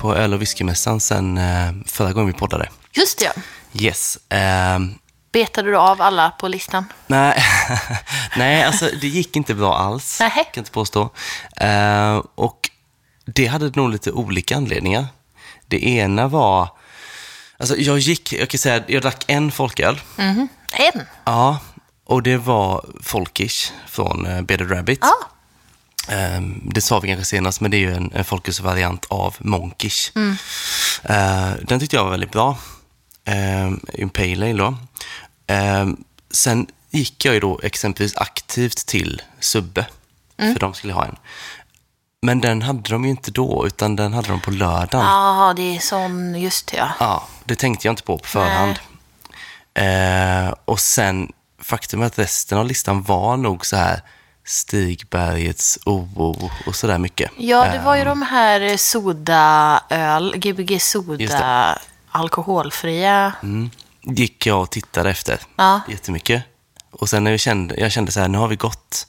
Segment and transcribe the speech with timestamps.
[0.00, 2.68] på öl och whiskymässan sen eh, förra gången vi poddade.
[2.92, 3.32] Just det, ja.
[3.80, 4.18] Yes.
[4.28, 4.94] ehm,
[5.32, 6.84] Betade du av alla på listan?
[7.06, 7.42] nej,
[8.36, 10.20] nej, alltså det gick inte bra alls.
[10.20, 10.30] Nähä.
[10.44, 11.10] Kan jag inte påstå.
[11.56, 12.70] Eh, och
[13.26, 15.06] det hade nog lite olika anledningar.
[15.66, 16.68] Det ena var,
[17.58, 20.00] alltså jag gick, jag kan säga, jag drack en folköl.
[20.16, 20.48] En?
[21.24, 21.58] Ja,
[22.06, 24.98] och det var Folkish från uh, Bearded Rabbit.
[25.02, 25.14] Ja.
[26.10, 30.10] Ehm, det sa vi kanske senast, men det är ju en, en folkölsvariant av Monkish.
[31.02, 32.58] Eh, den tyckte jag var väldigt bra.
[33.24, 34.76] En Pale Ale då.
[35.46, 39.86] Ehm, sen gick jag ju då exempelvis aktivt till Subbe,
[40.36, 41.16] för de skulle ha en.
[42.22, 45.06] Men den hade de ju inte då, utan den hade de på lördagen.
[45.06, 46.90] Ja, det är sån, just det ja.
[47.00, 48.78] Ja, det tänkte jag inte på på förhand.
[49.74, 54.02] Eh, och sen, faktum är att resten av listan var nog så här
[54.50, 57.30] Stigbergets OO och sådär mycket.
[57.36, 61.78] Ja, det var ju Eh, de här sodaöl, Gbg Soda,
[62.10, 63.32] alkoholfria.
[63.42, 63.70] mm,
[64.02, 65.80] gick jag och tittade efter Ja.
[65.88, 66.42] jättemycket.
[66.90, 69.06] Och sen när jag kände, jag kände så här, nu har vi gått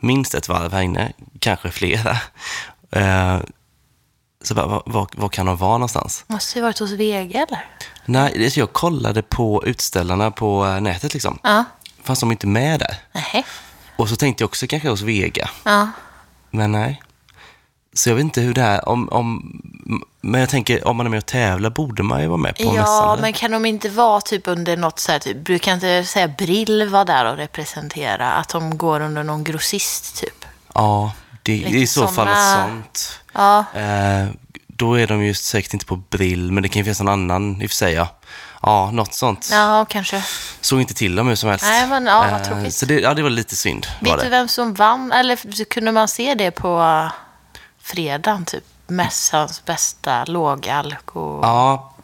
[0.00, 2.16] minst ett varv här inne, kanske flera.
[2.90, 3.38] Eh,
[4.44, 6.24] så bara, vad, vad, vad kan de vara någonstans?
[6.26, 7.64] Måste ju varit hos Vega eller?
[8.04, 11.38] Nej, jag kollade på utställarna på eh, nätet liksom.
[11.42, 11.64] Ja.
[12.02, 12.96] Fanns de inte med där?
[13.12, 13.44] Nej.
[13.96, 15.50] Och så tänkte jag också kanske hos Vega.
[15.64, 15.88] Ja.
[16.50, 17.02] Men nej.
[17.92, 18.88] Så jag vet inte hur det är.
[18.88, 19.60] Om, om,
[20.20, 22.62] men jag tänker, om man är med och tävlar borde man ju vara med på
[22.72, 22.84] mässan.
[22.84, 26.28] Ja, men kan de inte vara typ under något så här, typ, brukar inte säga
[26.28, 28.32] Brill vara där och representera?
[28.32, 30.44] Att de går under någon grossist typ?
[30.74, 33.20] Ja, det, är i så fall såna- något sånt.
[33.32, 33.64] Ja.
[33.74, 34.26] Eh,
[34.66, 37.62] då är de ju säkert inte på Brill, men det kan ju finnas någon annan
[37.62, 37.92] i och för sig.
[37.92, 38.08] Ja,
[38.66, 39.48] ja något sånt.
[39.52, 40.24] Ja, kanske.
[40.60, 41.64] Såg inte till dem hur som helst.
[41.64, 42.74] Nej, men ja, vad Eh, tråkigt.
[42.74, 43.86] Så det, ja, det var lite synd.
[44.00, 45.12] Vet du vem som vann?
[45.12, 47.12] Eller kunde man se det på uh,
[47.82, 48.64] fredagen typ?
[48.86, 51.40] Mässans bästa lågalko.
[51.42, 51.94] Ja,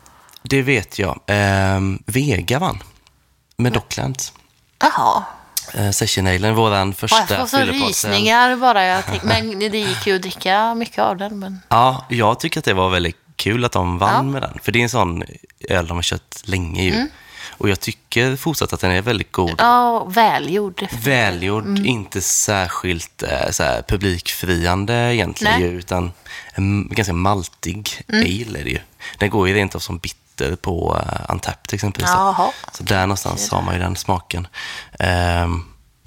[0.43, 1.21] det vet jag.
[1.27, 2.83] Eh, Vega vann.
[3.57, 4.33] Med Docklands.
[4.79, 5.25] Jaha.
[5.75, 8.85] Eh, Session Alen, våran Ja, första Jag får så rysningar bara.
[8.85, 11.39] Jag tänk, men det gick ju att dricka mycket av den.
[11.39, 11.61] Men...
[11.69, 14.33] Ja, jag tycker att det var väldigt kul att de vann Ja.
[14.33, 14.59] med den.
[14.63, 15.23] För det är en sån
[15.69, 16.95] öl de har kört länge ju.
[16.95, 17.09] Mm.
[17.59, 19.55] Och jag tycker fortsatt att den är väldigt god.
[19.59, 20.87] Ja, välgjord.
[21.03, 21.87] Välgjord, Mm.
[21.87, 26.13] inte särskilt eh, så här, publikfriande egentligen ju, utan
[26.55, 28.21] en ganska maltig Mm.
[28.25, 28.79] ale är det ju.
[29.19, 32.11] Den går ju rent av som bitter på uh, Untapped exempelvis.
[32.11, 32.51] Jaha.
[32.73, 34.47] Så där någonstans har man ju den smaken.
[34.99, 35.65] Ehm,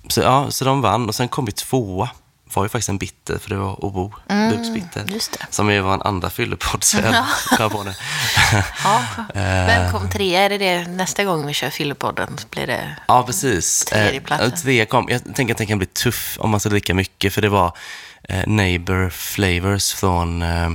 [0.08, 2.10] så ja, så de vann och sen kom vi tvåa.
[2.56, 4.14] Var ju faktiskt en bitter, för det var Obo.
[4.30, 4.64] Mm,
[5.08, 5.46] just det.
[5.50, 7.16] Som ju var en andra fyllepoddsöl,
[7.50, 7.94] kom jag på nu.
[8.84, 9.03] Ja.
[9.36, 9.66] Eh.
[9.66, 10.41] Vem kom trea?
[10.41, 12.38] Är det det nästa gång vi kör Fyllepodden?
[12.38, 12.96] så Blir det...
[13.08, 13.86] Ja, precis.
[13.86, 14.50] Tredjeplatsen.
[14.50, 15.08] Eh, trea kom.
[15.09, 17.78] Jag tänker att den kan bli tuff om man ska dricka mycket, för det var
[18.30, 20.66] eh, Neighbor Flavors från eh,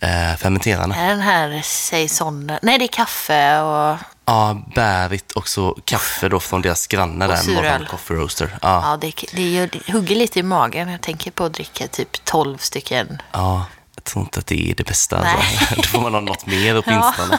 [0.00, 0.96] eh, Fermenterarna.
[0.96, 2.52] Är den här saison...
[2.62, 3.98] Nej, det är kaffe och...
[4.32, 7.54] Ja, bärigt och så kaffe då från deras grannar där.
[7.54, 8.58] Morgon Coffee Roaster.
[8.62, 10.88] Ja, Ja, det, det, gör, det hugger lite i magen.
[10.88, 13.22] Jag tänker på att dricka typ 12 stycken.
[13.32, 15.18] ja, jag tror inte att det är det bästa.
[15.18, 15.74] Alltså.
[15.76, 17.38] Då får man ha något mer åtminstone.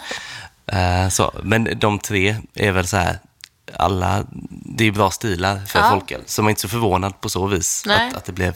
[0.68, 3.20] Eh, så, men de tre är väl så här,
[3.78, 5.90] alla, det är bra stilar för Ja.
[5.90, 6.22] folköl.
[6.26, 8.56] Så man är inte så förvånad på så vis att, att det blev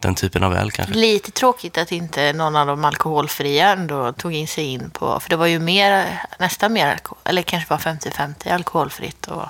[0.00, 0.94] den typen av öl kanske.
[0.94, 5.20] Lite tråkigt att inte någon av de alkoholfria ändå tog in sig in på...
[5.20, 7.18] För det var ju mer, nästan mer alkohol.
[7.24, 9.26] Eller kanske var 50-50 alkoholfritt.
[9.26, 9.42] Och,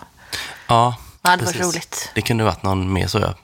[0.66, 2.10] Ja, Ja, det var roligt.
[2.14, 3.34] Det kunde varit någon mer så ja.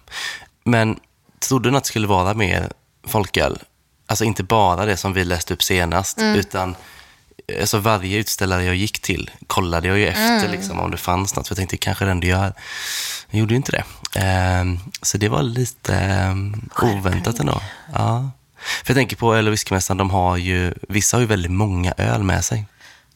[0.64, 1.00] Men
[1.48, 2.72] trodde du att det skulle vara mer
[3.06, 3.58] folköl?
[4.06, 6.34] Alltså inte bara det som vi läste upp senast, Mm.
[6.36, 6.76] utan
[7.60, 10.50] alltså varje utställare jag gick till kollade jag ju efter Mm.
[10.50, 11.48] liksom, om det fanns något.
[11.48, 12.52] För jag tänkte kanske den du gör.
[13.30, 13.84] Jag gjorde ju inte det.
[14.20, 17.60] Ehm, så det var lite um, oväntat ändå.
[17.94, 18.30] Ja.
[18.84, 21.94] För jag tänker på öl och whiskymässan, de har ju, vissa har ju väldigt många
[21.96, 22.64] öl med sig.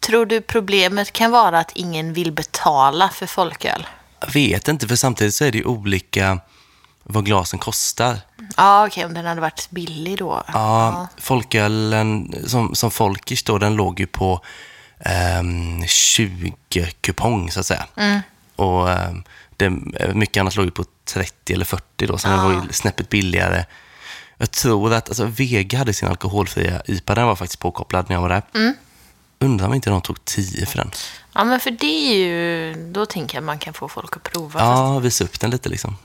[0.01, 3.87] tror du problemet kan vara att ingen vill betala för folköl?
[4.21, 6.41] Jag vet inte, för samtidigt så är det ju olika
[7.13, 8.19] vad glasen kostar.
[8.57, 10.43] Ja, okej, om den hade varit billig då.
[10.53, 14.41] Ja, folkölen som, som Folkish då, den låg ju på
[15.01, 16.53] ehm, 20
[17.01, 17.85] kupong så att säga.
[18.57, 19.25] Och ehm,
[19.57, 19.71] det,
[20.15, 23.65] mycket annat låg ju på 30 eller 40 då, så den var ju snäppet billigare.
[24.39, 28.23] Jag tror att alltså, Vega hade sin alkoholfria IPA, den var faktiskt påkopplad när jag
[28.23, 28.43] var där.
[29.39, 30.91] Undrar om inte de tog 10 för den.
[31.33, 32.75] Ja, men för det är ju...
[32.93, 34.53] Då tänker jag att man kan få folk att prova.
[34.53, 35.97] Fast Ja, visa upp den lite liksom.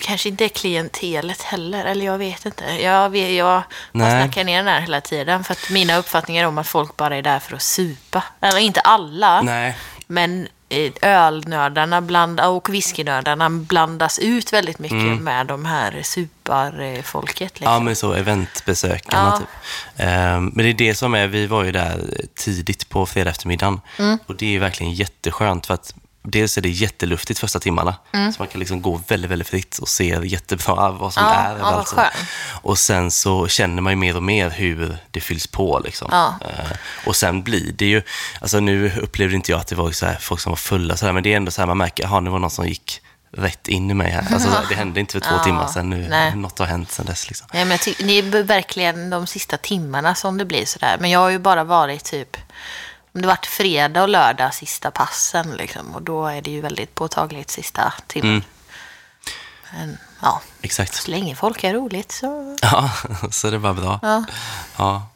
[0.00, 1.84] Kanske inte klientelet heller.
[1.84, 2.64] Eller jag vet inte.
[2.64, 3.62] Jag, jag
[3.92, 4.22] Nej.
[4.22, 5.44] snackar ner den här hela tiden.
[5.44, 8.24] För att mina uppfattningar om att folk bara är där för att supa.
[8.40, 9.42] Eller inte alla.
[9.42, 17.60] Nej, Men eh, ölnördarna bland, och whiskynördarna blandas ut väldigt mycket med de här superfolket.
[17.60, 17.72] Liksom.
[17.72, 19.38] Ja, men så eventbesökarna Ja.
[19.38, 19.48] typ.
[19.96, 22.00] Ehm, men det är det som är, vi var ju där
[22.34, 24.18] tidigt på fredag eftermiddagen Mm.
[24.26, 25.94] och det är verkligen jätteskönt för att
[26.26, 28.32] dels är det jätteluftigt första timmarna, Mm.
[28.32, 31.58] så man kan liksom gå väldigt, väldigt fritt och se jättebra vad som Ja, är.
[31.58, 32.12] ja, skönt.
[32.62, 35.78] och sen så känner man ju mer och mer hur det fylls på.
[35.84, 36.08] Liksom.
[36.10, 36.34] Ja.
[36.40, 36.76] Eh,
[37.06, 38.02] och sen blir det ju,
[38.40, 41.06] alltså nu upplevde inte jag att det var så här, folk som var fulla, så
[41.06, 43.00] här, men det är ändå så här, man märker, jaha, det var någon som gick
[43.32, 44.34] rätt in i mig här.
[44.34, 46.36] Alltså, det hände inte för två Ja, timmar sedan, nu, nej.
[46.36, 47.28] något har hänt sedan dess.
[47.28, 47.46] Liksom.
[47.52, 50.96] Nej, men det är verkligen de sista timmarna som det blir sådär.
[51.00, 52.36] Men jag har ju bara varit typ,
[53.22, 55.94] det varit fredag och lördag sista passen liksom.
[55.94, 58.30] Och då är det ju väldigt påtagligt sista timmen.
[58.30, 58.42] Mm.
[59.72, 60.94] Men ja, Exakt.
[60.94, 62.58] så länge folk är roligt så...
[62.62, 62.90] Ja,
[63.30, 64.00] så det var bra.
[64.02, 64.24] Ja.
[64.76, 65.08] Ja.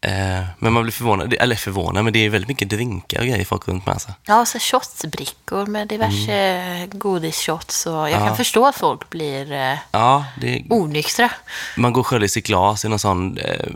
[0.00, 3.44] Eh, men man blir förvånad, eller förvånad, men det är väldigt mycket drinkar och grejer
[3.44, 3.92] folk runt med.
[3.92, 4.08] Alltså.
[4.26, 7.86] Ja, så shotsbrickor med diverse godisshots.
[7.86, 8.20] Och jag Mm.
[8.20, 8.26] Ja.
[8.26, 11.30] kan förstå att folk blir eh, Ja, det, onyktra.
[11.76, 13.66] man går och sköljer sitt glas i någon sån eh,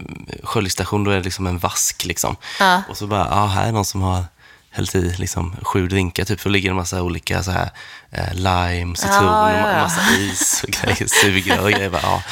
[0.45, 2.05] sköljstation, då är det liksom en vask.
[2.05, 2.37] Liksom.
[2.61, 2.83] Ja.
[2.89, 4.25] Och så bara, ja, här är någon som har
[4.71, 6.45] hällt i liksom, sju drinkar, typ.
[6.45, 7.71] Ligger det en massa olika så här,
[8.11, 11.91] eh, lime, citron Ja, ja, och massa is och grejer, sugrör och grejer.
[11.91, 12.23] Bara, ja,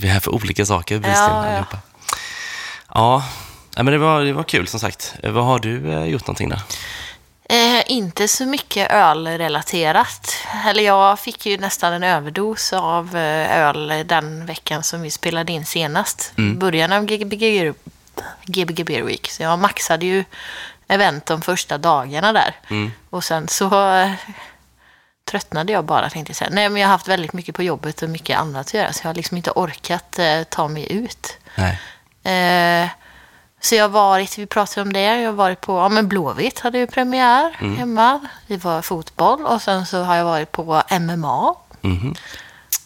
[0.00, 1.46] vi är här för olika saker, bevisligen, ja.
[1.46, 1.78] allihopa.
[2.94, 3.24] Ja,
[3.76, 5.14] men det var, det var kul som sagt.
[5.22, 6.62] Eh, Vad har du eh, gjort någonting där?
[7.50, 10.36] Eh, inte så mycket ölrelaterat.
[10.66, 15.52] Eller jag fick ju nästan en överdos av eh, öl den veckan som vi spelade
[15.52, 16.32] in senast.
[16.58, 17.72] Början av GBG,
[18.44, 19.30] GBG Beer Week.
[19.30, 20.24] Så jag maxade ju
[20.88, 22.56] event de första dagarna där.
[23.10, 24.12] Och sen så eh,
[25.30, 26.50] tröttnade jag bara tänkte jag säga.
[26.52, 28.92] Nej men jag har haft väldigt mycket på jobbet och mycket annat att göra.
[28.92, 31.36] Så jag har liksom inte orkat eh, ta mig ut.
[31.54, 31.80] Nej.
[32.22, 32.88] Eh,
[33.60, 36.60] så jag har varit, vi pratade om det, jag har varit på, ja men Blåvitt
[36.60, 37.76] hade ju premiär Mm.
[37.76, 38.20] hemma.
[38.46, 42.14] Det var fotboll och sen så har jag varit på MMA Mhm.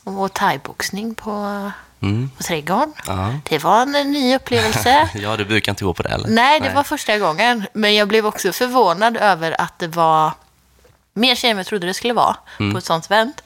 [0.05, 1.71] och thaiboxning på,
[2.03, 2.31] Mm.
[2.37, 2.93] på Trädgården.
[3.07, 3.35] Ja.
[3.49, 5.09] Det var en ny upplevelse.
[5.15, 6.29] ja, du brukar inte gå på det eller?
[6.29, 7.67] Nej, det var första gången.
[7.73, 10.31] Men jag blev också förvånad över att det var
[11.15, 12.73] mer tjejer än jag trodde det skulle vara Mm.
[12.73, 13.43] på ett sånt event.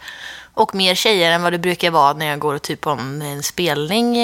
[0.55, 3.43] Och mer tjejer än vad det brukar vara när jag går typ på en, en
[3.43, 4.17] spelning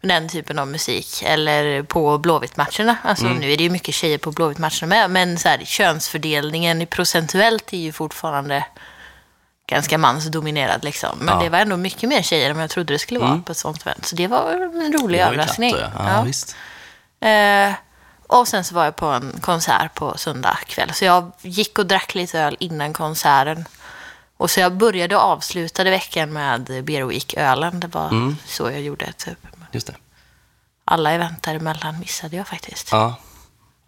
[0.00, 1.22] den typen av musik.
[1.26, 2.96] Eller på Blåvitt-matcherna.
[3.02, 3.38] Alltså Mm.
[3.38, 5.10] nu är det ju mycket tjejer på Blåvitt-matcherna med.
[5.10, 8.64] Men så här, könsfördelningen procentuellt är ju fortfarande
[9.66, 11.18] ganska mansdominerad liksom.
[11.18, 11.42] Men Ja.
[11.42, 13.82] det var ändå mycket mer tjejer än jag trodde det skulle vara på ett sånt
[13.86, 14.06] event.
[14.06, 15.72] Så det var en rolig Det var ju överraskning.
[15.74, 16.26] då, ja.
[17.20, 17.28] Ja.
[17.28, 17.74] Eh,
[18.26, 20.92] och sen så var jag på en konsert på söndag kväll.
[20.94, 23.64] Så jag gick och drack lite öl innan konserten.
[24.36, 27.80] Och så jag började och avslutade veckan med Beer Week-ölen.
[27.80, 28.36] Det var Mm.
[28.46, 29.12] så jag gjorde.
[29.12, 29.38] Typ.
[29.72, 29.94] Just det.
[30.84, 32.88] Alla event däremellan missade jag faktiskt.
[32.92, 33.14] Ja.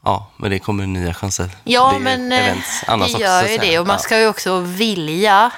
[0.05, 1.51] ja, men det kommer nya chanser.
[1.65, 3.79] Ja, men eh, events det gör ju det.
[3.79, 4.03] Och man Ja.
[4.03, 5.51] ska ju också vilja.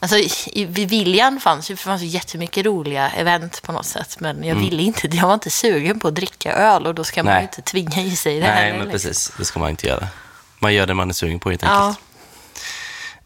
[0.00, 4.16] Alltså, i, viljan fanns ju, för det fanns ju jättemycket roliga event på något sätt.
[4.20, 7.22] Men jag ville inte, jag var inte sugen på att dricka öl och då ska
[7.22, 7.34] man Mm.
[7.36, 7.42] Nej.
[7.42, 9.08] ju inte tvinga i sig det Nej, heller, men liksom.
[9.10, 9.32] precis.
[9.38, 10.08] Det ska man inte göra.
[10.58, 11.68] Man gör det man är sugen på helt Ja.
[11.86, 11.98] enkelt.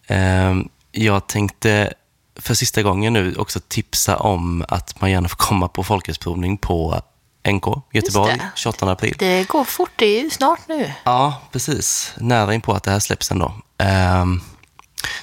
[0.06, 1.92] Ehm, Jag tänkte
[2.42, 7.02] för sista gången nu också tipsa om att man gärna får komma på folkhälsprovning på
[7.48, 8.50] NK Göteborg det.
[8.54, 9.14] 28 april.
[9.18, 10.92] Det går fort, det är ju snart nu.
[11.04, 12.12] Ja, precis.
[12.18, 13.52] Nära in på att det här släpps ändå.
[13.78, 14.40] Ehm,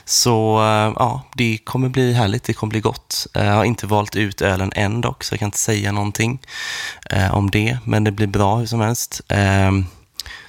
[0.05, 2.43] så eh, ja, det kommer bli härligt.
[2.43, 3.27] Det kommer bli gott.
[3.33, 6.39] Eh, Jag har inte valt ut ölen än dock, så jag kan inte säga någonting
[7.09, 7.77] eh, om det.
[7.83, 9.21] Men det blir bra hur som helst.
[9.27, 9.85] Ehm,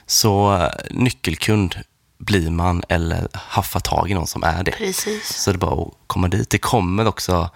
[0.07, 1.77] så nyckelkund
[2.21, 4.71] blir man eller haffa tag i någon som är det.
[4.73, 5.35] Precis.
[5.43, 6.51] Så det är bara att komma dit.
[6.51, 7.51] Det kommer också,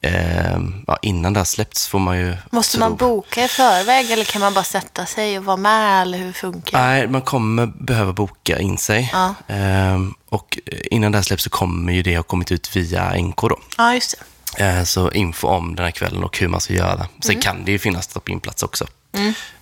[0.00, 2.36] eh, ja, innan det här släppts får man ju...
[2.50, 6.18] Måste man boka i förväg eller kan man bara sätta sig och vara med eller
[6.18, 6.84] hur funkar det?
[6.84, 9.10] Nej, man kommer behöva boka in sig.
[9.12, 9.34] Ja.
[9.48, 10.58] Ehm, och
[10.90, 13.58] innan det här släpps så kommer ju det ha kommit ut via NK då.
[13.78, 14.14] Ja, just
[14.56, 14.64] det.
[14.64, 17.06] Ehm, så info om den här kvällen och hur man ska göra.
[17.22, 17.42] Sen Mm.
[17.42, 18.86] kan det ju finnas drop-in-plats också.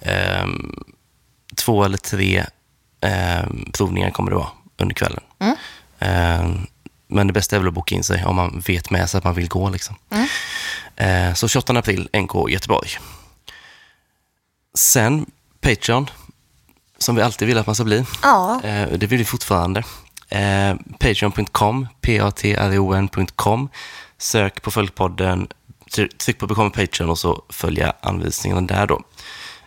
[0.01, 0.85] Ehm,
[1.57, 2.45] två eller tre
[3.01, 5.21] ehm, provningar kommer det vara under kvällen.
[5.39, 5.57] Mm.
[5.99, 6.67] Ehm,
[7.09, 9.25] men det bästa är väl att boka in sig om man vet med sig att
[9.25, 9.71] man vill gå.
[9.71, 9.97] Liksom.
[10.11, 10.27] Mm.
[10.97, 12.89] Ehm, så 28 april, NK Göteborg.
[14.79, 15.27] Sen
[15.61, 16.11] Patreon,
[16.99, 18.05] som vi alltid vill att man ska bli.
[18.23, 18.61] Ja.
[18.65, 19.83] Eh, det vill vi fortfarande.
[20.29, 23.69] Eh, Patreon.com, p-a-t-r-o-n.com.
[24.19, 25.49] Sök på Följpodden,
[25.91, 29.01] try- tryck på Become Patreon och så följa anvisningarna där då.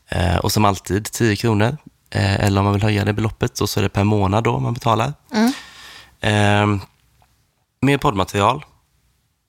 [0.09, 1.77] Eh, och som alltid 10 kronor.
[2.15, 4.59] Eh, eller om man vill höja det beloppet så, så är det per månad då
[4.59, 5.13] man betalar.
[6.21, 6.67] Eh,
[7.81, 8.65] mer poddmaterial,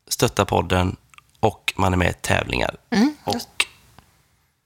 [0.09, 0.97] stötta podden
[1.41, 2.77] och man är med i tävlingar.
[3.25, 3.67] och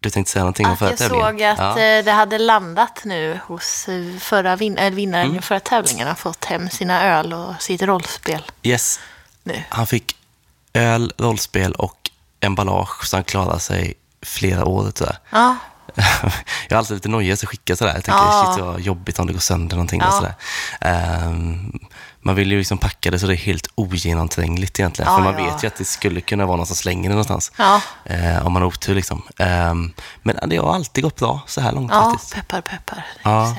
[0.00, 1.26] Du tänkte säga någonting om förra jag tävlingen?
[1.26, 1.78] såg att ja.
[1.82, 5.38] eh, det hade landat nu hos eh, förra vin- äh, vinnaren Mm.
[5.38, 6.08] i förra tävlingen.
[6.08, 9.00] har fått hem sina öl och sitt rollspel Yes,
[9.42, 9.62] nu.
[9.68, 10.16] han fick
[10.72, 14.92] öl, rollspel och emballage så han klarade sig flera år.
[15.00, 15.16] Jag.
[15.30, 15.56] Ja,
[16.68, 17.95] jag har alltid lite nojig att skicka sådär.
[17.95, 18.52] Jag tänker, Ja.
[18.57, 20.00] shit vad jobbigt om det går sönder någonting.
[20.00, 20.07] Ja.
[20.09, 20.35] Och sådär.
[20.80, 21.73] Ehm,
[22.21, 25.11] man vill ju liksom packa det så det är helt ogenomträngligt egentligen.
[25.11, 25.52] Ja, för man ja.
[25.52, 27.52] vet ju att det skulle kunna vara någon som slänger det någonstans.
[27.57, 29.23] ja, Eh, om man har otur liksom.
[29.38, 29.92] Ehm,
[30.23, 32.35] men det har alltid gått bra så här långt ja faktiskt.
[32.35, 33.07] peppar peppar.
[33.23, 33.57] Ja.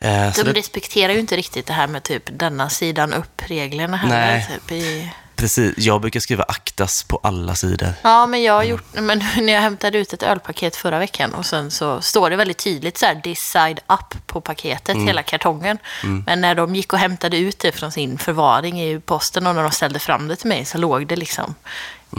[0.00, 4.40] Eh, De det, respekterar ju inte riktigt det här med typ denna sidan upp-reglerna heller.
[4.40, 5.10] Typ i...
[5.36, 7.88] precis, jag brukar skriva aktas på alla sidor.
[8.02, 11.46] Ja, men jag har gjort, men när jag hämtade ut ett ölpaket förra veckan och
[11.46, 15.78] sen så står det väldigt tydligt så här, side up på paketet, hela kartongen.
[16.26, 19.62] Men när de gick och hämtade ut det från sin förvaring i posten och när
[19.62, 21.54] de ställde fram det till mig så låg det liksom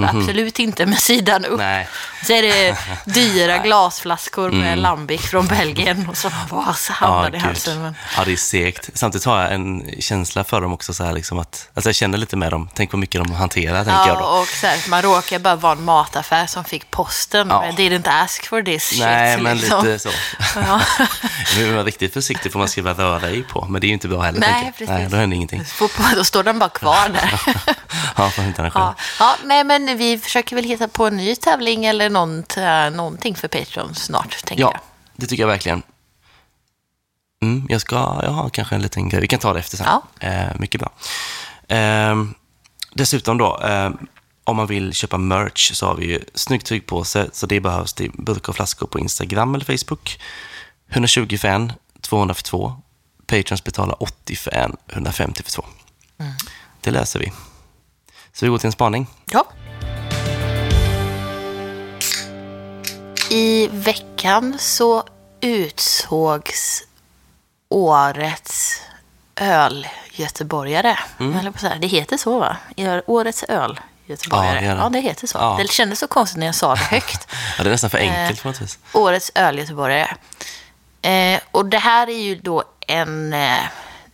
[0.03, 1.57] absolut inte med sidan upp.
[1.59, 1.87] Nej.
[2.23, 7.39] Så är det dyra glasflaskor med Lambic från Belgien och så bara så hamnade i
[7.39, 7.81] halsen.
[7.81, 7.95] Men...
[8.17, 8.89] ja, det är segt.
[8.93, 12.17] Samtidigt har jag en känsla för dem också, så här, liksom att, alltså jag känner
[12.17, 12.69] lite med dem.
[12.73, 14.23] Tänk vad mycket de hanterar, tänker jag då.
[14.23, 17.47] Ja, och så här, man råkar bara vara en mataffär som fick posten.
[17.49, 17.61] Ja.
[17.61, 19.43] Men didn't ask for this Nej, shit.
[19.43, 19.85] men liksom.
[19.85, 20.09] lite så.
[20.55, 20.81] Ja.
[21.57, 23.93] Nu är man riktigt försiktig får man skriva röra i på, men det är ju
[23.93, 24.39] inte bra heller.
[24.39, 24.89] Nej, precis.
[24.89, 25.63] Nej, då händer ingenting.
[25.79, 27.41] På- Då står den bara kvar där.
[28.17, 28.85] Ja, får hitta den själv.
[28.85, 28.95] ja.
[29.19, 33.35] ja, nej, men vi försöker väl hitta på en ny tävling eller något, äh, någonting
[33.35, 34.81] för Patreon snart, tänker Ja, jag.
[35.15, 35.83] det tycker jag verkligen.
[37.41, 39.21] Mm, jag ska, jag har kanske en liten grej.
[39.21, 39.87] Vi kan ta det efter sen.
[39.89, 40.27] Ja.
[40.27, 40.91] Eh, mycket bra.
[41.77, 42.15] Eh,
[42.93, 43.89] dessutom då, eh,
[44.43, 48.11] om man vill köpa merch så har vi ju snygg tygpåse, så det behövs till
[48.13, 50.19] burkar och flaskor på Instagram eller Facebook.
[50.89, 52.73] 120 för en, 200 för två.
[53.27, 55.65] Patrons betalar 80 för en, 150 för två.
[56.17, 56.33] Mm.
[56.81, 57.31] Det läser vi.
[58.33, 59.07] Så vi går till en spaning.
[59.31, 59.45] Ja.
[63.29, 65.03] I veckan så
[65.41, 66.83] utsågs
[67.69, 68.81] årets
[69.35, 70.97] öl-göteborgare.
[71.39, 72.57] Eller på så här, det heter så va?
[73.05, 74.55] Årets öl-göteborgare.
[74.65, 74.81] Ja, det det.
[74.83, 75.37] Ja, det heter så.
[75.37, 75.55] Ja.
[75.59, 77.27] Det kändes så konstigt när jag sa det högt.
[77.57, 78.19] Ja, det är nästan för Eh.
[78.21, 78.79] enkelt på något vis.
[78.93, 80.15] Årets öl-göteborgare.
[81.01, 83.57] Eh, och det här är ju då en eh,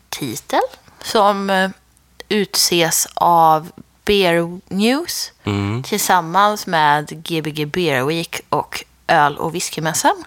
[0.09, 0.61] titel
[1.03, 1.69] som eh,
[2.29, 3.71] utses av
[4.05, 5.83] Beer News Mm.
[5.83, 10.23] tillsammans med Gbg Beer Week och Öl och whiskymässan.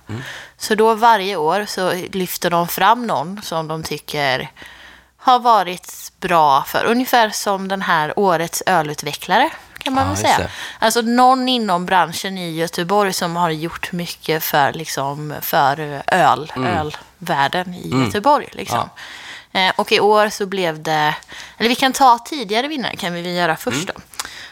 [0.57, 4.51] Så då varje år så lyfter de fram någon som de tycker
[5.17, 6.85] har varit bra för.
[6.85, 10.49] Ungefär som den här årets ölutvecklare kan man Ja, väl säga.
[10.79, 17.75] Alltså någon inom branschen i Göteborg som har gjort mycket för, liksom, för öl, ölvärlden
[17.75, 18.49] i Göteborg.
[18.53, 18.91] Liksom.
[19.53, 21.15] Eh, och i år så blev det,
[21.59, 24.01] eller vi kan ta tidigare vinnare kan vi väl göra först då.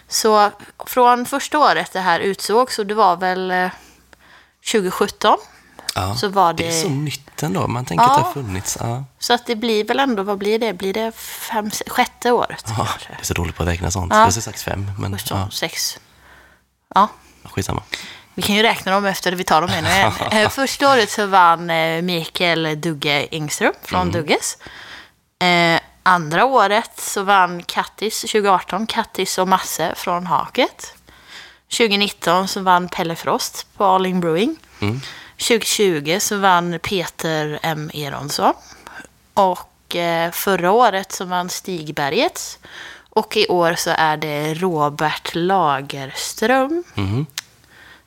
[0.09, 0.51] Så
[0.87, 3.69] från första året det här utsågs, och det var väl eh,
[4.65, 5.39] 2017.
[5.95, 7.67] Ja, så var det är det- så nytt ändå.
[7.69, 8.17] Man tänker att Ja.
[8.19, 8.77] det har funnits.
[8.81, 9.05] Ja.
[9.19, 10.73] Så att det blir väl ändå, vad blir det?
[10.73, 14.13] Blir det fem, sjätte året Ja, jag är så dålig på att räkna sånt.
[14.13, 14.19] Ja.
[14.19, 15.99] Jag har sagt fem, men Först ja, sex.
[16.95, 17.09] Ja,
[17.45, 17.83] skitsamma.
[18.35, 20.51] vi kan ju räkna dem efter vi tar dem en och en.
[20.51, 24.59] Första året så vann eh, Mikael Dugge Engström från Dugges.
[25.43, 30.95] Eh, andra året så vann Kattis 2018, Kattis och Masse från Haket.
[31.77, 34.57] 2019 så vann Pelle Frost på Arling Brewing.
[35.39, 37.91] 2020 så vann Peter M.
[37.95, 38.55] Eronsson.
[39.35, 42.59] Och eh, förra året så vann Stigbergets.
[43.11, 47.27] Och i år så är det Robert Lagerström Mhm.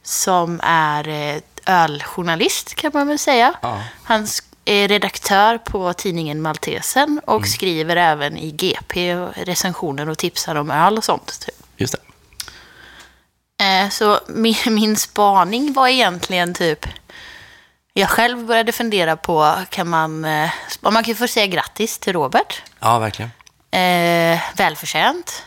[0.04, 3.54] som är eh, öljournalist kan man väl säga.
[3.62, 3.82] Ja.
[4.04, 4.28] Han
[4.66, 7.48] är redaktör på tidningen Maltesen och Mm.
[7.50, 11.40] skriver även i GP recensioner och tipsar om öl och sånt.
[11.46, 11.56] Typ.
[11.78, 12.00] Just det.
[13.66, 16.86] Eh, Så min, min spaning var egentligen typ...
[17.98, 20.26] Jag själv började fundera på, kan man...
[20.26, 20.50] eh,
[20.82, 22.62] Man kan ju få säga grattis till Robert.
[22.80, 23.32] Ja, verkligen.
[23.72, 25.44] Eh, välförtjänt.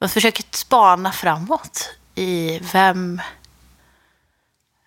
[0.00, 3.20] Man försöker spana framåt i vem...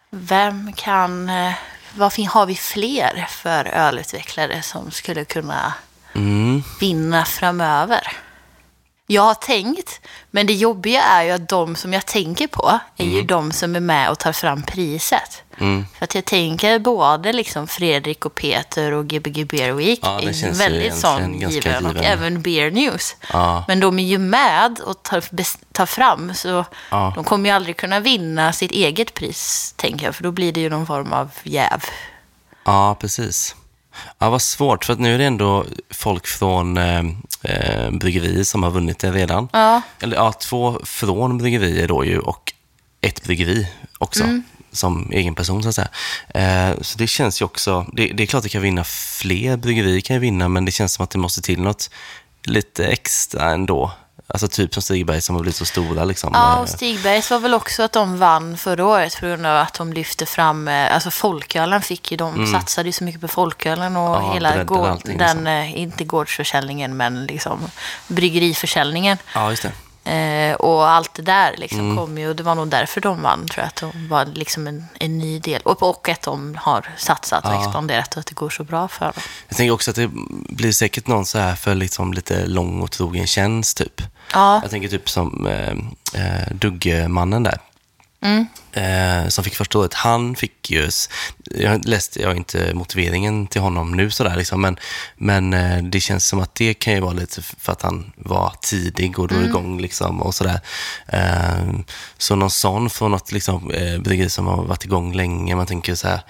[0.10, 1.29] Vem kan...
[1.29, 1.53] eh,
[1.96, 5.74] Vad fin- har vi fler för ölutvecklare som skulle kunna
[6.15, 6.63] Mm.
[6.79, 8.08] vinna framöver?
[9.13, 10.01] Jag har tänkt,
[10.32, 13.75] men det jobbiga är ju att de som jag tänker på är ju de som
[13.75, 15.43] är med och tar fram priset.
[15.58, 15.86] Mm.
[15.98, 20.53] För att jag tänker både liksom Fredrik och Peter och Gbg Beer Week Ja, är
[20.53, 23.15] väldigt sån given och även Beer News.
[23.34, 23.65] Ja.
[23.67, 25.24] Men de är ju med och tar,
[25.74, 27.12] tar fram så Ja.
[27.15, 30.15] de kommer ju aldrig kunna vinna sitt eget pris, tänker jag.
[30.15, 31.84] För då blir det ju någon form av jäv.
[32.65, 33.55] Ja, precis.
[34.20, 37.04] Ja, vad svårt, för att nu är det ändå folk från eh,
[37.42, 39.50] eh, bryggerier som har vunnit det redan.
[39.54, 39.82] Ja.
[40.02, 42.54] Eller ja, två från bryggerier då ju och
[43.02, 44.24] ett bryggeri också.
[44.24, 44.44] Mm.
[44.72, 45.90] Som egen person så att säga.
[46.30, 49.58] Eh, så det känns ju också, det, det är klart att det kan vinna fler
[49.58, 51.90] bryggerier kan ju vinna, men det känns som att det måste till något
[52.44, 53.92] lite extra ändå.
[54.27, 56.30] Alltså typ som Stigberg som har blivit så stora liksom.
[56.34, 59.58] Ja, Eh, och Stigbergs var väl också att de vann förra året på grund av
[59.58, 63.27] att de lyfte fram, eh, alltså folkölen fick ju, de satsade ju så mycket på
[63.27, 64.27] folkölen och Mm.
[64.27, 65.48] Ja, hela gård, allting, den, liksom.
[65.48, 67.60] eh, inte gårdsförsäljningen, men liksom
[68.08, 69.18] bryggeriförsäljningen.
[69.36, 69.72] Ja, just det.
[70.05, 71.98] Eh, och allt det där liksom Mm.
[71.98, 74.67] kom ju, och det var nog därför de vann, tror jag, att de var liksom
[74.67, 75.62] en, en ny del.
[75.62, 77.63] Och, och att de har satsat och Ja.
[77.65, 79.13] expanderat och att det går så bra för dem.
[79.48, 80.10] Jag tänker också att det
[80.50, 84.01] blir säkert någon så här för liksom lite lång och trogen tjänst typ.
[84.33, 85.69] Ja, Jag tänker typ som eh,
[86.24, 87.57] eh, Duggemannen där.
[88.24, 88.46] Mm.
[88.72, 89.94] Eh, som fick första året.
[89.94, 90.89] Han fick ju,
[91.56, 94.77] jag läste jag inte motiveringen till honom nu sådär liksom, men,
[95.18, 98.53] men eh, det känns som att det kan ju vara lite för att han var
[98.62, 99.50] tidig och drog Mm.
[99.50, 100.60] igång liksom och sådär.
[101.08, 101.74] Eh,
[102.18, 103.68] så någon sån från något liksom,
[104.00, 106.22] bryggeri som har varit igång länge, man tänker så här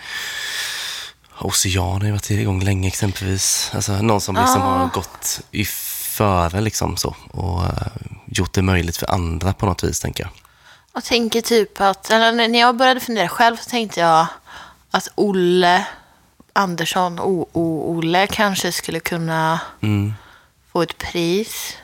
[1.40, 3.72] Ocean har ju varit igång länge exempelvis.
[3.74, 4.68] Alltså någon som liksom Ja.
[4.68, 7.62] har gått i före liksom så och
[8.26, 10.32] gjort det möjligt för andra på något vis, tänker jag.
[10.94, 14.28] Jag tänker typ att, eller när jag började fundera själv så tänkte jag
[14.92, 15.88] att Olle
[16.54, 20.14] Andersson, O-O-Olle, kanske skulle kunna Mm.
[20.72, 21.78] få ett pris.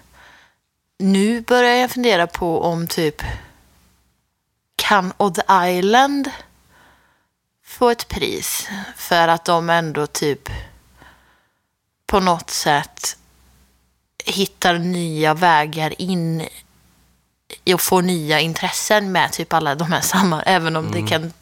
[0.99, 3.21] Nu börjar jag fundera på om typ
[4.75, 6.31] kan Odd Island
[7.65, 10.49] få ett pris för att de ändå typ
[12.05, 13.17] på något sätt
[14.25, 16.47] hittar nya vägar in
[17.65, 21.33] i att få nya intressen med typ alla de här samma, även om det kan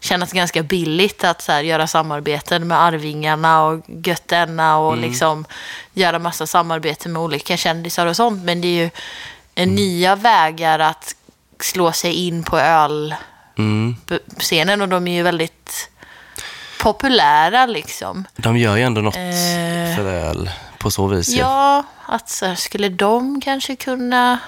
[0.00, 5.44] kännas ganska billigt att så här, göra samarbeten med Arvingarna och Götterna och liksom
[5.92, 8.44] göra massa samarbeten med olika kändisar och sånt.
[8.44, 8.90] Men det är ju
[9.54, 11.14] en nya vägar att
[11.60, 13.18] slå sig in på ölscenen
[13.58, 14.80] Mm.
[14.80, 15.90] och de är ju väldigt
[16.80, 18.24] populära liksom.
[18.36, 19.96] De gör ju ändå något Eh.
[19.96, 21.28] för öl på så vis.
[21.28, 21.38] ju.
[21.38, 24.38] Ja, att så här, skulle de kanske kunna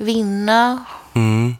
[0.00, 0.84] vinna?
[1.14, 1.56] Mm.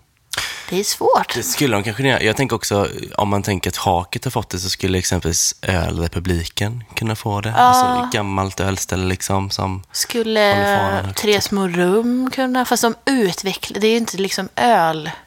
[0.71, 1.35] Det är svårt.
[1.35, 2.23] Det skulle de kanske göra.
[2.23, 6.85] Jag tänker också, om man tänker att Haket har fått det, så skulle exempelvis Ölrepubliken
[6.95, 7.55] kunna få det.
[7.55, 9.83] Alltså, ett gammalt ölställe liksom som...
[9.93, 14.49] Skulle små rum kunna, fast de utvecklar, det är ju inte liksom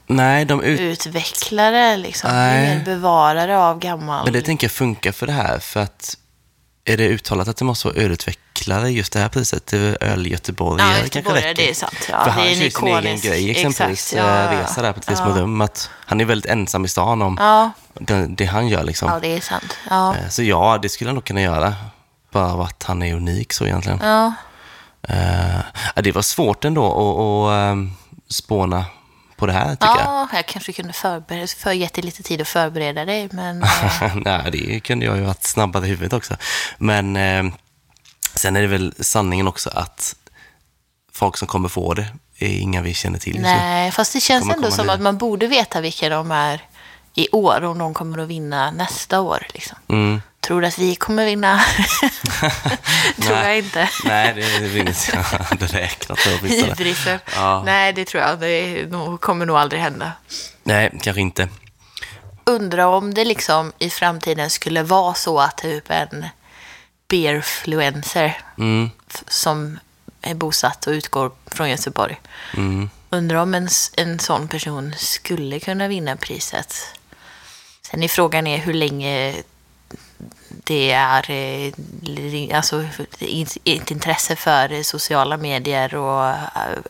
[0.08, 0.80] Nej, de ut...
[0.80, 2.32] ölutvecklare liksom.
[2.32, 2.82] Nej.
[2.86, 4.24] bevarare av gammal.
[4.24, 6.18] Men det tänker jag funkar för det här, för att
[6.94, 9.68] är det uttalat att det måste vara ölutvecklare just det här priset?
[9.68, 11.54] Det är öl Göteborgare Ja, kanske räcker.
[11.54, 12.08] det är sant.
[12.10, 14.62] Ja, för det han kör sin egen grej, exempelvis exakt, ja, eh, ja.
[14.64, 15.42] resa där på små Ja.
[15.42, 15.62] rum.
[15.62, 19.10] Att han är väldigt ensam i stan om Ja, det, det han gör liksom.
[19.12, 19.78] ja, det är sant.
[19.90, 21.76] Ja, Eh, Så ja, det skulle han nog kunna göra.
[22.32, 24.00] Bara av att han är unik så egentligen.
[24.04, 24.34] ja.
[25.96, 27.78] Ja, det var svårt ändå att, att
[28.36, 28.86] spåna
[29.38, 29.98] på det här, tycker jag.
[30.00, 33.64] ja jag kanske kunde förbereda, för gett dig lite tid att förbereda dig, men
[34.02, 36.36] eh, Nej, det kunde jag ju varit snabbare i huvudet också.
[36.78, 37.54] Men eh,
[38.34, 40.16] sen är det väl sanningen också att
[41.14, 42.08] folk som kommer få det
[42.40, 43.42] är inga vi känner till nu.
[43.42, 44.94] nej, fast det känns ändå som nya.
[44.94, 46.62] att man borde veta vilka de är
[47.14, 49.48] i år, om de kommer att vinna nästa år.
[49.54, 49.78] Liksom.
[49.88, 50.22] Mm.
[50.48, 51.60] Tror du att vi kommer vinna?
[53.22, 53.48] tror Nej.
[53.48, 53.90] jag inte.
[54.04, 56.52] Nej, det är inget jag hade räknat med.
[56.52, 57.20] Hybrisen.
[57.36, 57.64] Ja.
[57.66, 58.40] Nej, det tror jag.
[58.40, 58.88] Det
[59.22, 60.12] kommer nog aldrig hända.
[60.64, 61.50] Nej, kanske inte.
[62.46, 66.26] Undrar om det liksom i framtiden skulle vara så att typ en
[67.08, 68.90] beerfluencer Mm.
[69.28, 69.80] som
[70.22, 72.20] är bosatt och utgår från Göteborg.
[72.58, 72.90] Mm.
[73.10, 76.76] Undrar om en, en sån person skulle kunna vinna priset.
[77.82, 79.36] Sen är frågan är hur länge
[80.64, 81.74] det är eh,
[82.58, 82.84] alltså,
[83.64, 86.36] ett intresse för sociala medier och eh,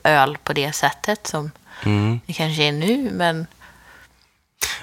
[0.03, 1.51] öl på det sättet som
[1.83, 2.19] Mm.
[2.25, 3.09] det kanske är nu.
[3.13, 3.47] Men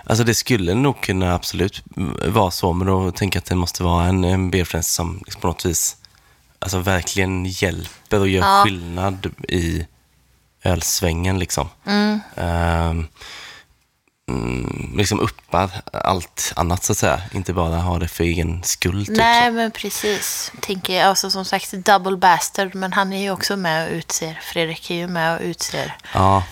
[0.04, 1.82] Alltså det skulle nog kunna absolut
[2.28, 5.40] vara så, men då tänker jag att det måste vara en, en beerfluencer som liksom
[5.40, 5.96] på något vis
[6.58, 8.62] alltså verkligen hjälper och gör Ja.
[8.64, 9.86] skillnad i
[10.62, 11.38] ölsvängen.
[11.38, 11.68] Liksom.
[12.36, 13.06] Ehm,
[14.28, 17.20] mm, liksom uppar allt annat så att säga.
[17.32, 19.06] Inte bara ha det för egen skull.
[19.06, 19.52] Typ, nej, så.
[19.52, 20.52] men precis.
[20.60, 24.40] Tänker, alltså, som sagt, double bastard, men han är ju också med och utser.
[24.42, 25.96] Fredrik är ju med och utser.
[26.14, 26.42] Ja,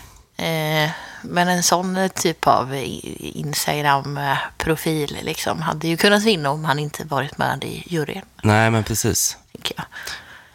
[0.43, 0.91] Eh,
[1.23, 2.75] men en sån typ av
[3.19, 8.23] Instagram-profil liksom, hade ju kunnat vinna om han inte varit med i juryn.
[8.43, 9.39] nej men precis.
[9.53, 9.85] Tänker jag.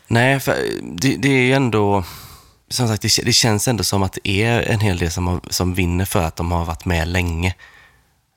[0.07, 2.03] Nej, för det, det är ju ändå...
[2.69, 5.41] Som sagt, det, det känns ändå som att det är en hel del som, har,
[5.49, 7.55] som vinner för att de har varit med länge.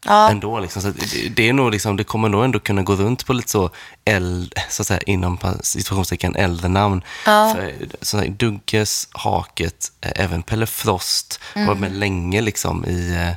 [0.05, 0.31] Ja.
[0.31, 0.83] Ändå liksom.
[0.83, 3.51] Så det, det är nog liksom, det kommer nog ändå kunna gå runt på lite
[3.51, 3.71] så,
[4.05, 7.03] äldre, så att säga, inom situationstecken äldre namn.
[7.27, 7.55] Ja.
[7.55, 13.35] För, så här, Dugges, Haket, även Pelle Frost har varit med länge liksom i,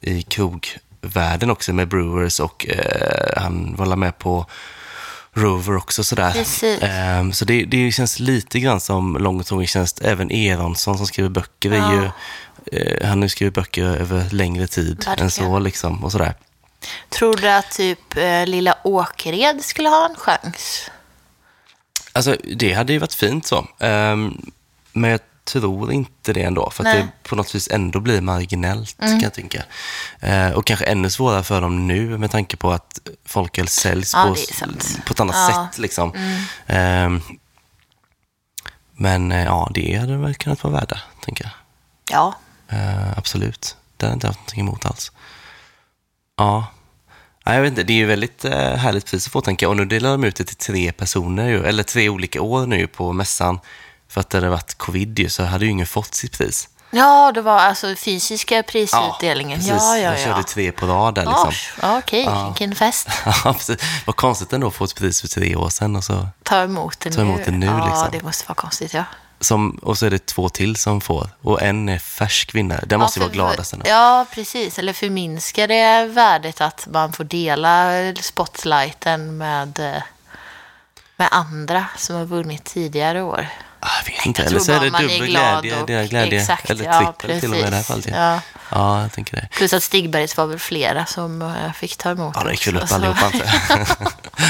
[0.00, 4.46] i krogvärlden också med Brewers och eh, han var med på
[5.36, 6.46] Rover också sådär.
[6.80, 10.00] Ehm, så det, det känns lite grann som lång och trogen tjänst.
[10.02, 12.10] Även Eronsson som skriver böcker är ju,
[12.78, 15.24] eh, han har skrivit böcker över längre tid Verkligen.
[15.24, 16.34] än så liksom och sådär.
[17.08, 20.90] Tror du att typ eh, lilla Åkered skulle ha en chans?
[22.12, 23.66] Alltså det hade ju varit fint så.
[23.80, 24.50] Ehm,
[24.92, 26.70] men jag tror inte det ändå.
[26.70, 26.96] För att Nej.
[26.96, 27.06] Mm.
[27.22, 29.62] det på något vis ändå blir marginellt kan jag tänka.
[30.20, 34.34] Eh, och kanske ännu svårare för dem nu med tanke på att folköl säljs Ja,
[34.60, 34.66] på,
[35.06, 35.54] på ett annat Ja.
[35.54, 35.66] Mm.
[35.70, 35.78] sätt.
[35.78, 36.12] Liksom.
[36.66, 37.22] Ehm,
[38.92, 41.52] men eh, ja, det hade väl kunnat vara värda, tänker jag.
[42.10, 42.34] Ja,
[42.68, 43.76] Eh, absolut.
[43.96, 45.12] Det hade jag inte haft någonting emot alls.
[46.36, 46.66] Ja.
[47.46, 49.68] Nej, jag vet inte, det är ju väldigt uh, härligt pris att få tänka.
[49.68, 52.86] Och nu delar de ut det till tre personer, ju, eller tre olika år nu
[52.86, 53.58] på mässan.
[54.08, 56.68] För att det hade varit covid ju, så hade ju ingen fått sitt pris.
[56.90, 59.58] ja det var alltså fysiska prisutdelningen.
[59.58, 59.72] precis.
[59.82, 60.24] Ja, ja, Jag ja.
[60.24, 61.78] körde tre på rad där Ja, liksom.
[61.82, 62.46] ja, Okej, Ja.
[62.48, 63.08] vilken fest.
[63.44, 63.76] Ja, precis.
[64.04, 65.96] Vad konstigt ändå att få ett pris för tre år sedan.
[65.96, 67.28] Och, så, Ta emot det Ta nu.
[67.30, 68.08] emot det nu, ja, liksom.
[68.12, 69.04] det måste vara konstigt, ja.
[69.40, 71.30] som, och så är det två till som får.
[71.42, 72.84] Och en är färsk vinnare.
[72.86, 73.86] Den måste ju ja, vara gladast ändå.
[73.88, 74.78] Ja, precis.
[74.78, 77.90] Eller förminskar det värdet att man får dela
[78.20, 80.02] spotlighten med, eh,
[81.16, 83.48] med andra som har vunnit tidigare år.
[83.88, 85.82] Ah, Jag vet inte, Jag eller så är det är dubbel glädje.
[85.82, 88.06] och- är glädje exakt, eller ja, trippel till och med i det här fallet.
[88.10, 88.16] Ja.
[88.34, 88.40] Ja.
[88.70, 89.48] ja, jag tänker det.
[89.52, 92.76] Plus att Stigbergs var väl flera som eh, fick ta emot Ja, det gick väl
[92.76, 93.50] upp så- allihopa inte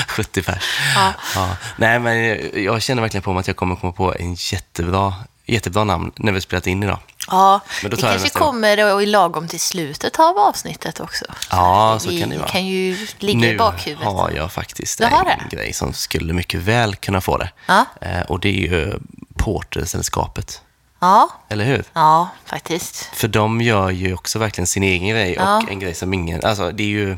[0.08, 0.62] 70 pers.
[0.96, 1.12] Ja.
[1.34, 1.56] Ja.
[1.76, 5.14] Nej, men jag- känner verkligen på mig att jag kommer komma på en jättebra,
[5.46, 6.98] jättebra namn när vi spelat in idag.
[7.30, 11.24] Ja, Men då det kanske kommer och i lagom till slutet av avsnittet också.
[11.50, 12.48] Ja, så vi kan det vara.
[12.48, 14.06] kan ju ligga nu i bakhuvudet.
[14.06, 17.50] har jag faktiskt Du en grej som skulle mycket väl kunna få det.
[17.66, 17.84] Ja.
[18.00, 18.98] Eh, och det är ju
[19.36, 20.62] Portersällskapet.
[21.00, 21.84] Ja, Eller hur?
[21.92, 22.96] ja, faktiskt.
[22.96, 25.56] För de gör ju också verkligen sin egen grej Ja.
[25.56, 26.44] och en grej som ingen...
[26.44, 27.16] Alltså det är ju...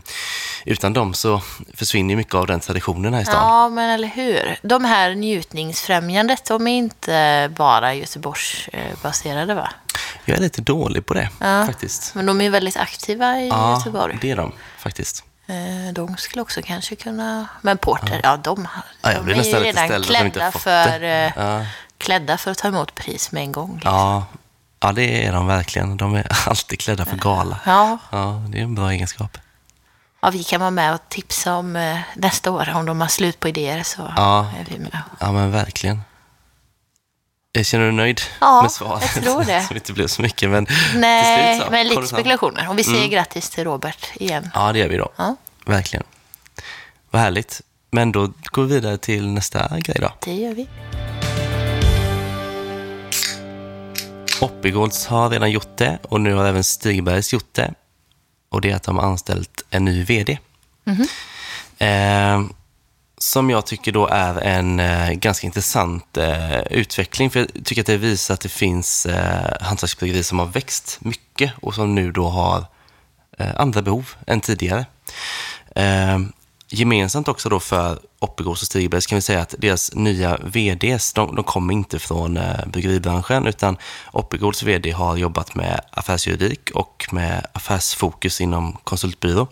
[0.64, 1.40] Utan dem så
[1.74, 3.34] försvinner ju mycket av den traditionen här i stan.
[3.52, 4.58] Ja, men eller hur.
[4.62, 9.70] De här njutningsfrämjandet, de är inte bara Göteborgsbaserade, va?
[10.24, 11.66] Jag är lite dålig på det Ja.
[11.66, 12.14] faktiskt.
[12.14, 14.18] Men de är väldigt aktiva i Ja, Göteborg.
[14.20, 15.24] det är de faktiskt.
[15.46, 17.46] Eh, De skulle också kanske kunna...
[17.62, 20.98] Men Porter, ja, de, har- Ja, jag de blir är ju redan de klädda för,
[21.00, 21.32] det.
[21.36, 21.64] eh, Ja.
[21.98, 23.74] Klädda för att ta emot pris med en gång.
[23.74, 23.92] liksom.
[23.92, 24.26] Ja,
[24.80, 25.96] ja, det är de verkligen.
[25.96, 27.60] De är alltid klädda för gala.
[27.66, 29.38] Ja, Ja, det är en bra egenskap.
[30.22, 32.72] ja, vi kan vara med och tipsa om eh, nästa år.
[32.74, 34.46] Om de har slut på idéer så Ja.
[34.60, 34.98] är vi med.
[35.20, 36.00] Ja, men verkligen.
[37.52, 39.10] Jag känner du nöjd Ja, med svaret?
[39.14, 39.62] jag tror det.
[39.66, 42.68] Som inte blev så mycket, men Nej, till slut så men lite spekulationer.
[42.68, 43.10] Och vi säger Mm.
[43.10, 44.50] grattis till Robert igen.
[44.54, 45.08] Ja, det gör vi då.
[45.16, 45.36] Ja.
[45.66, 46.04] Verkligen.
[47.10, 47.60] Vad härligt.
[47.90, 50.12] Men då går vi vidare till nästa grej då.
[50.24, 50.68] Det gör vi.
[54.40, 57.74] Oppigårds har redan gjort det och nu har även Stigbergs gjort det.
[58.48, 60.38] Och det är att de har anställt en ny VD.
[61.78, 62.42] Eh,
[63.18, 67.30] som jag tycker då är en eh, ganska intressant eh, utveckling.
[67.30, 71.52] För jag tycker att det visar att det finns eh, hantverksbryggerier som har växt mycket
[71.60, 72.64] och som nu då har
[73.38, 74.86] eh, andra behov än tidigare.
[76.70, 81.34] Gemensamt också då för Oppigårds och Stigbergs kan vi säga att deras nya VDs, de,
[81.34, 83.76] de kommer inte från eh, bryggeribranschen utan
[84.12, 89.46] Oppigårds VD har jobbat med affärsjuridik och med affärsfokus inom konsultbyrå.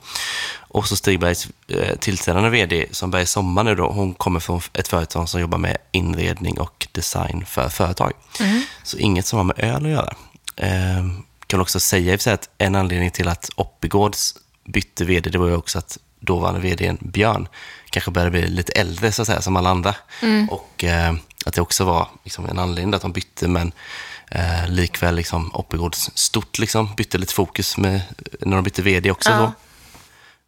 [0.58, 4.60] Och så Stigbergs eh, tillträdande VD som börjar i sommar nu då, hon kommer från
[4.72, 8.12] ett företag som jobbar med inredning och design för företag.
[8.82, 10.14] Så inget som har med öl att göra.
[10.56, 11.06] Eh,
[11.46, 15.56] kan också säga i att en anledning till att Oppigårds bytte VD, det var ju
[15.56, 17.48] också att dåvarande VDn Björn
[17.90, 19.94] kanske började bli lite äldre så att säga, som alla andra.
[20.50, 21.14] Och eh,
[21.46, 23.72] att det också var liksom, en anledning att de bytte, men
[24.30, 28.00] eh, likväl liksom, Oppigårds stort liksom, bytte lite fokus med,
[28.40, 29.30] när de bytte VD också.
[29.30, 29.52] Ja.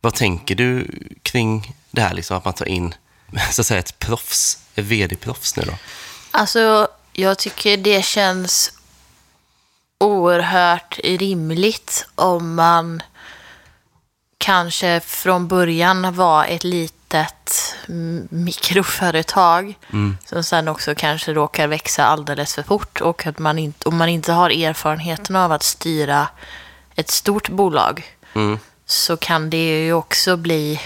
[0.01, 0.87] Vad tänker du
[1.23, 2.95] kring det här, liksom, att man tar in
[3.51, 5.73] så att säga, ett proffs, ett VD-proffs nu då?
[6.31, 8.73] Alltså, jag tycker det känns
[9.99, 13.03] oerhört rimligt om man
[14.39, 19.75] kanske från början var ett litet mm, mikroföretag
[20.27, 24.09] som sen också kanske råkar växa alldeles för fort och att man inte, om man
[24.09, 26.29] inte har erfarenheten av att styra
[26.95, 28.59] ett stort bolag Mm.
[28.87, 30.81] så kan det ju också bli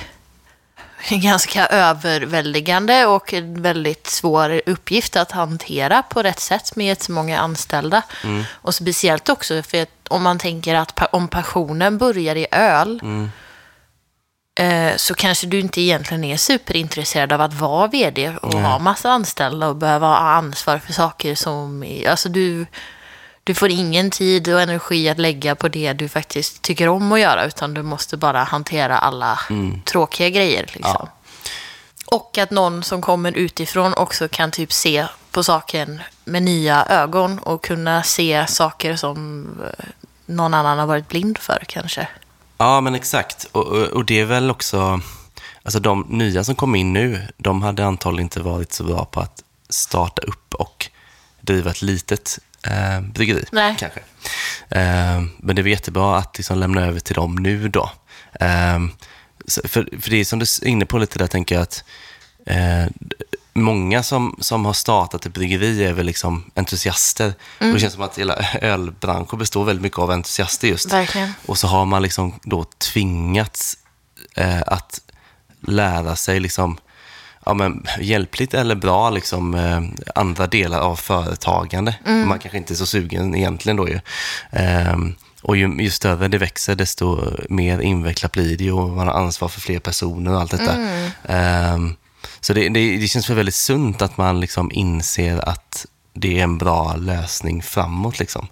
[1.22, 8.02] ganska överväldigande och en väldigt svår uppgift att hantera på rätt sätt med jättemånga anställda.
[8.24, 8.44] Mm.
[8.52, 13.00] Och speciellt också för att om man tänker att pa- om passionen börjar i öl
[13.02, 13.30] Mm.
[14.60, 19.10] eh, så kanske du inte egentligen är superintresserad av att vara vd och ha massa
[19.10, 21.84] anställda och behöva ha ansvar för saker som...
[22.08, 22.66] Alltså du,
[23.44, 27.20] du får ingen tid och energi att lägga på det du faktiskt tycker om att
[27.20, 29.40] göra utan du måste bara hantera alla
[29.84, 30.70] tråkiga grejer.
[30.72, 30.96] Liksom.
[30.98, 31.08] Ja.
[32.06, 37.38] Och att någon som kommer utifrån också kan typ se på saken med nya ögon
[37.38, 39.86] och kunna se saker som eh,
[40.26, 42.08] någon annan har varit blind för kanske.
[42.58, 43.44] Ja, men exakt.
[43.52, 45.00] Och, och, och det är väl också...
[45.64, 49.20] Alltså de nya som kom in nu, de hade antagligen inte varit så bra på
[49.20, 50.90] att starta upp och
[51.40, 53.44] driva ett litet eh, bryggeri.
[53.52, 53.76] Nej.
[53.78, 54.00] Kanske.
[54.68, 57.90] Eh, men det är jättebra att liksom lämna över till dem nu då.
[58.40, 58.78] Eh,
[59.64, 61.84] för, för det är som du är inne på lite där, tänker jag att
[62.46, 62.86] eh,
[63.52, 67.32] många som, som har startat ett bryggeri är väl liksom entusiaster.
[67.58, 70.92] Och det känns som att hela ölbranschen består väldigt mycket av entusiaster just.
[70.92, 71.32] Verkligen.
[71.46, 73.78] Och så har man liksom då tvingats
[74.36, 75.00] eh, att
[75.60, 76.78] lära sig liksom,
[77.46, 79.80] ja, men, hjälpligt eller bra liksom, eh,
[80.14, 81.94] andra delar av företagande.
[82.04, 84.00] Man kanske inte är så sugen egentligen då ju.
[84.50, 84.96] Eh,
[85.42, 89.48] och ju, ju större det växer, desto mer invecklat blir det och man har ansvar
[89.48, 90.76] för fler personer och allt detta.
[91.24, 91.78] Eh,
[92.40, 96.42] så det, det, det känns väl väldigt sunt att man liksom inser att det är
[96.42, 98.18] en bra lösning framåt.
[98.18, 98.48] Liksom.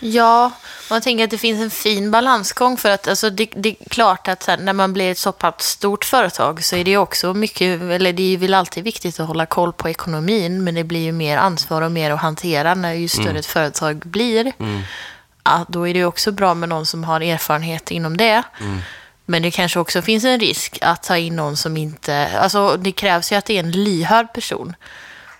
[0.00, 0.50] Ja,
[0.90, 4.28] man tänker att det finns en fin balansgång för att alltså, det, det är klart
[4.28, 7.82] att här, när man blir ett så pass stort företag så är det också mycket,
[7.82, 11.12] eller det är väl alltid viktigt att hålla koll på ekonomin, men det blir ju
[11.12, 14.52] mer ansvar och mer att hantera när ju större ett företag blir.
[15.44, 18.42] Ja, då är det också bra med någon som har erfarenhet inom det.
[19.24, 22.38] Men det kanske också finns en risk att ta in någon som inte...
[22.38, 24.74] Alltså det krävs ju att det är en lyhörd person.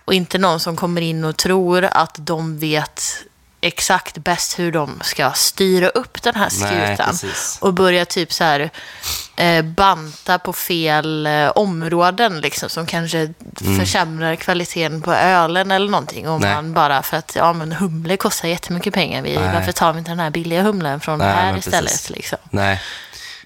[0.07, 3.23] Och inte någon som kommer in och tror att de vet
[3.61, 7.11] exakt bäst hur de ska styra upp den här Nej, skutan.
[7.11, 7.57] precis.
[7.61, 8.69] och börja typ så här
[9.35, 13.33] eh, banta på fel eh, områden liksom, som kanske
[13.79, 16.27] försämrar kvaliteten på ölen eller någonting.
[16.27, 16.55] Om Nej.
[16.55, 19.21] man bara för att ja, men humle kostar jättemycket pengar.
[19.21, 19.53] Vi, Nej.
[19.53, 22.09] varför tar vi inte den här billiga humlen från Nej, här istället?
[22.09, 22.37] Liksom?
[22.49, 22.81] Nej,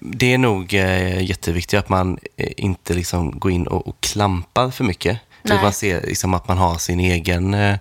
[0.00, 4.70] det är nog eh, jätteviktigt att man eh, inte liksom går in och, och klampar
[4.70, 5.18] för mycket.
[5.42, 5.58] Nej.
[5.58, 7.76] Typ att man ser liksom att man har sin egen eh,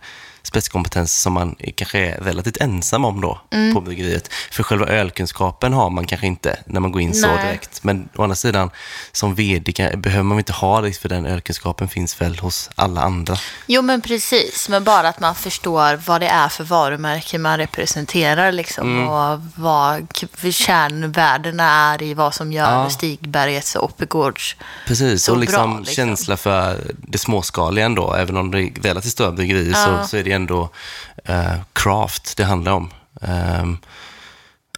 [0.52, 3.74] spetskompetens som man kanske är relativt ensam om då Mm.
[3.74, 4.30] på bryggeriet.
[4.52, 7.46] För själva ölkunskapen har man kanske inte när man går in så Nej.
[7.46, 7.84] direkt.
[7.84, 8.70] Men å andra sidan,
[9.12, 13.36] som vd behöver man inte ha det för den ölkunskapen finns väl hos alla andra.
[13.68, 14.70] Jo, men precis.
[14.70, 19.08] Men bara att man förstår vad det är för varumärke man representerar liksom, Mm.
[19.10, 20.08] och vad
[20.52, 22.90] kärnvärdena är i vad som gör Ja.
[22.90, 24.56] Stigbergets och Oppegårds
[24.88, 25.96] Precis, så och liksom, bra, liksom.
[25.96, 28.14] känsla för det småskaliga ändå.
[28.14, 30.70] Även om det är relativt stora bryggerier så, så är det ändå
[31.26, 32.90] eh, craft det handlar om.
[33.22, 33.78] Ehm,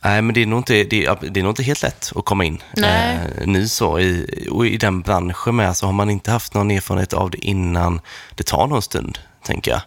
[0.03, 2.25] nej, men det är, nog inte, det, är, det är nog inte helt lätt att
[2.25, 3.17] komma in Nej.
[3.37, 3.99] eh, ny så.
[3.99, 7.37] I, och i den branschen med så har man inte haft någon erfarenhet av det
[7.37, 8.01] innan
[8.35, 9.81] det tar någon stund, tänker jag.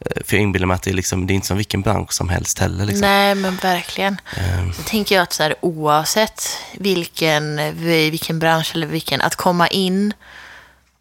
[0.00, 2.12] Eh, För jag inbillar mig att det är, liksom, det är inte som vilken bransch
[2.12, 2.84] som helst heller.
[2.84, 3.00] Liksom.
[3.00, 4.20] Nej, men verkligen.
[4.36, 7.74] Ehm, Så tänker jag att så här, oavsett vilken,
[8.10, 10.12] vilken bransch eller vilken, att komma in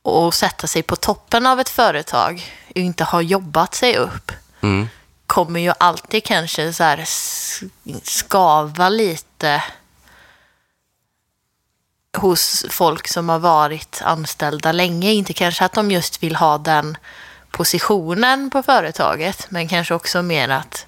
[0.01, 2.43] och sätta sig på toppen av ett företag
[2.79, 4.89] inte ha jobbat sig upp mm,
[5.27, 7.03] kommer ju alltid kanske så här
[8.03, 9.63] skava lite
[12.17, 15.13] hos folk som har varit anställda länge.
[15.13, 16.97] Inte kanske att de just vill ha den
[17.51, 20.85] positionen på företaget, men kanske också mer att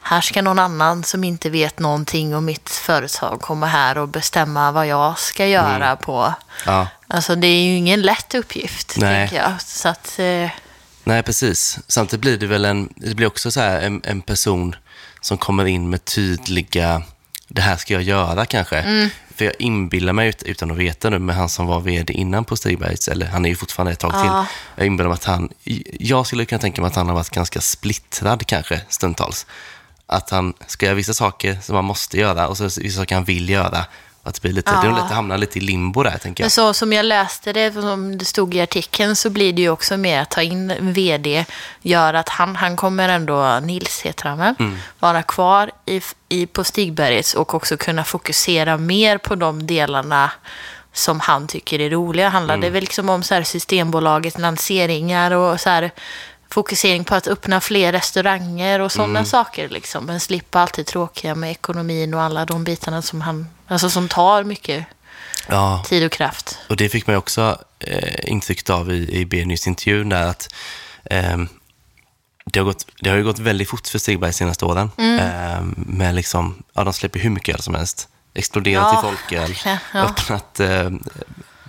[0.00, 4.72] här ska någon annan som inte vet någonting om mitt företag komma här och bestämma
[4.72, 6.34] vad jag ska göra på...
[6.66, 6.86] ja.
[7.08, 9.28] Alltså det är ju ingen lätt uppgift, Nej.
[9.28, 9.60] tänker jag.
[9.62, 10.50] Så att, eh,
[11.08, 11.78] Nej, precis.
[11.88, 14.76] Samtidigt blir det väl en, det blir också så här en, en person
[15.20, 17.02] som kommer in med tydliga,
[17.48, 18.82] det här ska jag göra kanske.
[19.36, 22.44] För jag inbillar mig, ut- utan att veta nu, med han som var vd innan
[22.44, 24.30] på Stigbergs, eller han är ju fortfarande ett tag till.
[24.76, 25.48] Jag inbillar mig att han,
[26.00, 29.46] jag skulle kunna tänka mig att han har varit ganska splittrad kanske stundtals.
[30.06, 33.24] Att han ska göra vissa saker som han måste göra och så vissa saker han
[33.24, 33.84] vill göra.
[34.28, 36.42] Att det, blir lite, det är nog lätt att hamna lite i limbo där, tänker
[36.42, 36.52] Men jag.
[36.52, 39.96] så som jag läste det, som det stod i artikeln, så blir det ju också
[39.96, 41.44] med att ta in en vd,
[41.82, 44.76] gör att han, han kommer ändå, Nils heter han väl, Mm.
[44.98, 50.30] vara kvar i, i, på Stigbergets och också kunna fokusera mer på de delarna
[50.92, 52.28] som han tycker är roliga.
[52.28, 55.90] Handlar det väl liksom om så här Systembolagets lanseringar och så här
[56.50, 59.68] fokusering på att öppna fler restauranger och sådana saker.
[59.68, 60.04] Liksom.
[60.04, 64.08] Men slippa allt det tråkiga med ekonomin och alla de bitarna som han, alltså som
[64.08, 64.84] tar mycket
[65.50, 66.58] Ja, tid och kraft.
[66.68, 70.54] och det fick man också eh, intrycket av i, i B-News-intervjun där att
[71.10, 71.48] ehm,
[72.44, 74.90] det, har gått, det har ju gått väldigt fort för Stigberg de senaste åren.
[74.98, 75.18] Mm.
[75.18, 78.08] Ehm, med liksom, ja, de släpper hur mycket öl som helst.
[78.34, 79.54] Exploderat Ja, i folköl,
[79.94, 80.00] ja.
[80.00, 80.90] öppnat eh,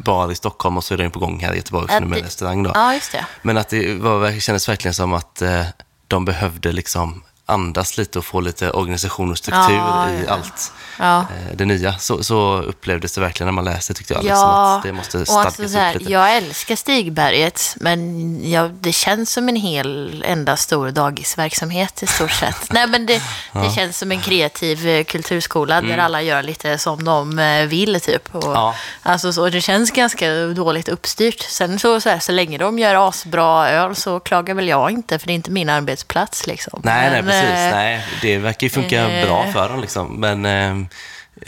[0.04, 2.20] bar i Stockholm och så är den på gång här i Göteborg också nu med
[2.22, 2.72] det- restaurang då.
[2.76, 3.26] Ja, just det.
[3.42, 5.66] Men att det var, det kändes verkligen som att eh,
[6.08, 10.34] de behövde liksom andas lite och få lite organisation och struktur Ja, i ja.
[10.34, 11.20] allt Ja.
[11.20, 11.98] eh, det nya.
[11.98, 14.24] Så, så upplevdes det verkligen när man läste tyckte jag.
[14.24, 16.12] Liksom, Ja, att det måste och stadgas alltså så här, upp lite.
[16.12, 22.32] jag älskar Stigberget, men jag, det känns som en hel enda stor dagisverksamhet i stort
[22.32, 22.56] sett.
[22.72, 23.22] Nej, men det,
[23.54, 28.02] det känns som en kreativ eh, kulturskola där alla gör lite som de eh, vill,
[28.02, 28.36] typ.
[28.36, 28.74] Och, Mm.
[29.04, 31.42] Alltså, så, det känns ganska dåligt uppstyrt.
[31.42, 35.20] Sen så, så, här, så länge de gör asbra öl så klagar väl jag inte,
[35.20, 36.48] för det är inte min arbetsplats.
[36.48, 36.82] Liksom.
[36.84, 37.60] Nej, nej, Men, precis.
[37.66, 40.16] eh, Nej, det verkar ju funka eh, bra för dem liksom.
[40.20, 40.70] Men eh,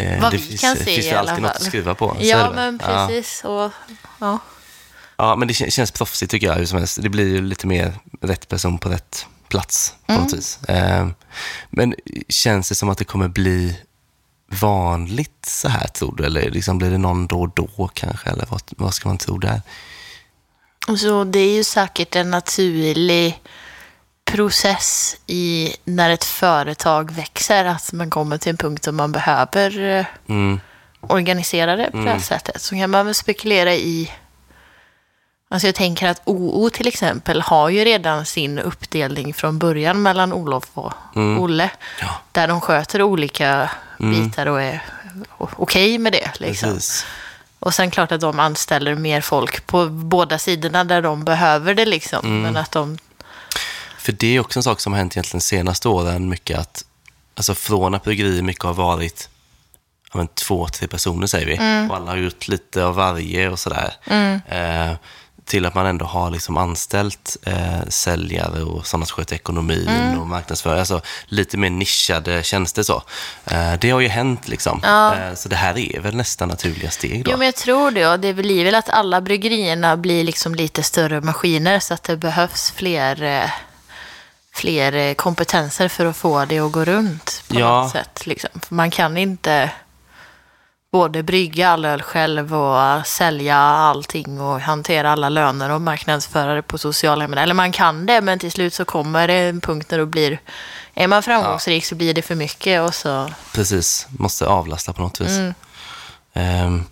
[0.07, 2.17] eh, Vad det vi finns, kan se finns ju alltid något att skruva på.
[2.19, 3.07] Ja, men Ja.
[3.07, 3.43] precis.
[3.43, 3.71] Och,
[4.19, 4.39] ja.
[5.17, 6.97] Ja, men det kän- känns proffsigt tycker jag hur som helst.
[7.01, 10.23] Det blir ju lite mer rätt person på rätt plats på Mm.
[10.23, 10.59] något vis.
[10.63, 11.07] Eh,
[11.69, 11.95] men
[12.29, 13.77] känns det som att det kommer bli
[14.47, 16.25] vanligt så här tror du?
[16.25, 18.29] Eller liksom blir det någon då och då kanske?
[18.29, 19.61] Eller vad, vad ska man tro där?
[20.97, 23.41] Så det är ju säkert en naturlig
[24.31, 29.79] process i när ett företag växer, att man kommer till en punkt där man behöver
[29.97, 30.59] eh, Mm.
[31.01, 32.61] organisera det på det här sättet.
[32.61, 34.11] Så kan man väl spekulera i...
[35.49, 40.33] Alltså jag tänker att OO till exempel har ju redan sin uppdelning från början mellan
[40.33, 41.69] Olof och Olle.
[42.01, 42.07] Ja.
[42.31, 44.83] Där de sköter olika bitar och är
[45.39, 46.31] okej med det.
[46.39, 46.73] Liksom.
[46.73, 47.05] Precis.
[47.59, 51.85] Och sen klart att de anställer mer folk på båda sidorna där de behöver det
[51.85, 52.25] liksom.
[52.25, 52.41] Mm.
[52.41, 52.97] Men att de...
[54.01, 56.85] För det är också en sak som har hänt egentligen de senaste åren mycket att,
[57.35, 59.29] alltså från att bryggerier mycket har varit
[60.11, 63.59] ja, men två, tre personer säger vi, och alla har gjort lite av varje och
[63.59, 63.93] sådär.
[64.47, 64.95] Eh,
[65.45, 70.27] till att man ändå har liksom anställt eh, säljare och sådana som sköter ekonomin och
[70.27, 73.03] marknadsföring, alltså lite mer nischade tjänster så.
[73.45, 74.81] Eh, det har ju hänt liksom.
[74.83, 77.31] Eh, så det här är väl nästan naturliga steg då.
[77.31, 78.07] Jo, men jag tror det.
[78.07, 82.17] Och det blir väl att alla bryggerierna blir liksom lite större maskiner så att det
[82.17, 83.49] behövs fler, eh,
[84.53, 87.81] fler eh, kompetenser för att få det att gå runt på Ja.
[87.81, 88.25] något sätt.
[88.27, 88.49] Liksom.
[88.69, 89.71] Man kan inte
[90.91, 96.61] både brygga all öl själv och sälja allting och hantera alla löner och marknadsföra det
[96.61, 97.43] på sociala medier.
[97.43, 100.39] Eller man kan det, men till slut så kommer det en punkt där det blir...
[100.93, 103.29] Är man framgångsrik så blir det för mycket och så...
[103.53, 105.29] Precis, måste avlasta på något vis.
[105.37, 105.53] Mm.
[106.33, 106.83] Ehm,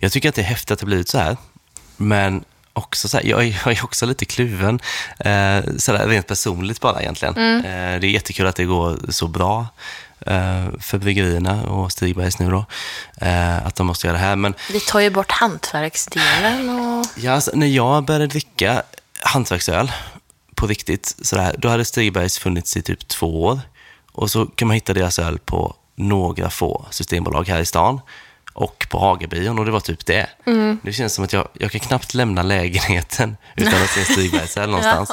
[0.00, 1.36] jag tycker att det är häftigt att det blivit så här.
[1.96, 4.74] Men också så här, jag, är, jag är också lite kluven.
[5.26, 7.36] Uh, så där, rent personligt bara egentligen.
[7.36, 7.56] Mm.
[7.56, 9.66] Eh, det är jättekul att det går så bra
[10.26, 12.64] eh, för bryggerierna och Stigbergs nu då.
[13.20, 14.36] eh, att de måste göra det här.
[14.36, 17.06] Men Det tar ju bort hantverksdelen och...
[17.16, 18.82] Ja, alltså, när jag började dricka
[19.20, 19.92] hantverksöl
[20.54, 23.60] på riktigt, sådär, då hade Stigbergs funnits i typ två år.
[24.12, 28.00] Och så kan man hitta deras öl på några få systembolag här i stan
[28.54, 30.26] och på Hagabion och det var typ det.
[30.82, 34.56] Det känns som att jag, jag kan knappt lämna lägenheten utan att se en Stigbergs
[34.56, 35.10] öl någonstans.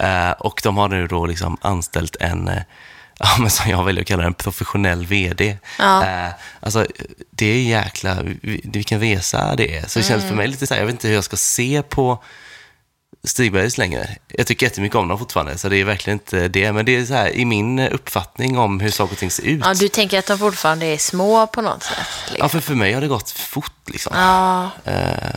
[0.00, 2.62] Eh, och de har nu då liksom anställt en eh,
[3.18, 5.56] Ja, men som jag väljer att kalla det, en professionell VD.
[5.78, 6.04] Ja.
[6.06, 6.28] Eh,
[6.60, 6.86] alltså,
[7.30, 9.86] det är jäkla, vi- vilken resa det är.
[9.88, 11.82] Så det känns för mig lite så här, jag vet inte hur jag ska se
[11.88, 12.22] på
[13.26, 14.16] Stigbergs längre.
[14.28, 16.72] Jag tycker jättemycket om dem fortfarande, så det är verkligen inte det.
[16.72, 19.60] Men det är så här, i min uppfattning om hur saker och ting ser ut.
[19.64, 21.96] Ja, du tänker att de fortfarande är små på något sätt?
[21.98, 22.50] Ja, Liksom.
[22.50, 24.12] för, för mig har det gått fort liksom.
[24.16, 25.32] Ja, Eh,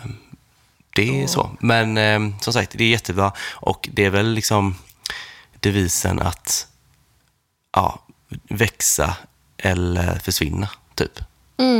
[0.95, 1.51] det är så.
[1.59, 3.31] Men eh, som sagt, det är jättebra.
[3.51, 4.75] Och det är väl liksom
[5.59, 6.67] devisen att
[7.75, 7.99] ja,
[8.49, 9.13] växa
[9.57, 11.19] eller försvinna, typ.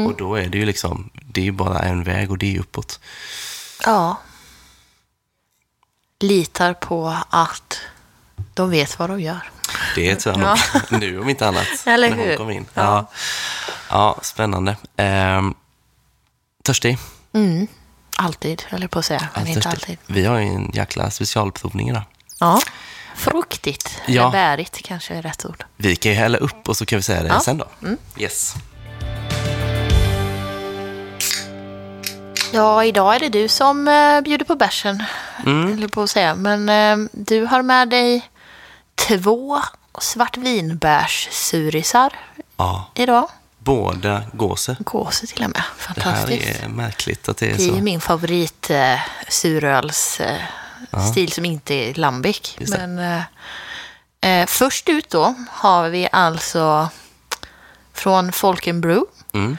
[0.07, 2.59] Och då är det ju liksom, det är ju bara en väg och det är
[2.59, 2.99] uppåt.
[3.85, 4.17] ja.
[6.19, 7.79] Litar på att
[8.53, 9.51] de vet vad de gör.
[9.95, 10.57] Det tror jag
[10.91, 11.01] nog.
[11.01, 11.67] Nu om inte annat.
[11.85, 12.37] Eller när hon hur?
[12.37, 12.65] kom in.
[12.73, 12.81] Ja.
[12.83, 13.05] Ja.
[13.89, 14.19] Ja.
[14.21, 14.77] spännande.
[14.97, 15.53] Ehm,
[16.63, 16.97] törstig?
[18.17, 19.27] Alltid, höll jag på att säga.
[19.35, 19.97] Men Ja, inte alltid.
[20.05, 22.03] Vi har ju en jäkla specialprovning idag.
[22.39, 22.61] Ja.
[23.15, 24.01] Fruktigt.
[24.05, 24.21] Ja.
[24.21, 25.65] Eller bärigt kanske är rätt ord.
[25.75, 27.39] Vi kan ju hälla upp och så kan vi säga det Ja.
[27.39, 27.67] sen då.
[28.17, 28.55] Yes.
[32.51, 35.03] Ja, idag är det du som eh, bjuder på bärsen.
[35.45, 35.89] Mm.
[35.89, 36.35] På att säga.
[36.35, 38.29] Men eh, du har med dig
[38.95, 39.61] två
[39.99, 42.13] svartvinbärssurisar
[42.57, 43.29] Ja, idag.
[43.57, 44.75] båda gåse.
[44.79, 45.63] Gåse till och med.
[45.95, 46.63] Det här Fantastiskt.
[46.63, 47.75] är märkligt att det är Det är så.
[47.83, 48.99] min favorit eh,
[49.29, 50.41] suröls eh,
[51.11, 52.55] stil som inte är lambic.
[52.59, 53.21] Men eh,
[54.41, 56.89] eh, först ut då har vi alltså
[57.93, 59.57] från Folken Brew Mm.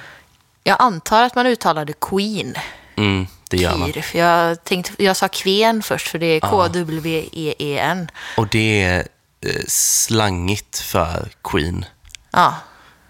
[0.64, 2.54] Jag antar att man uttalade Queen.
[2.96, 3.92] Mm, det gör man.
[3.92, 8.10] För jag, tänkte, jag sa Kven först, för det är K-W-E-E-N.
[8.36, 9.08] Och det är
[9.40, 11.84] eh, slangigt för Queen.
[12.30, 12.54] Ja.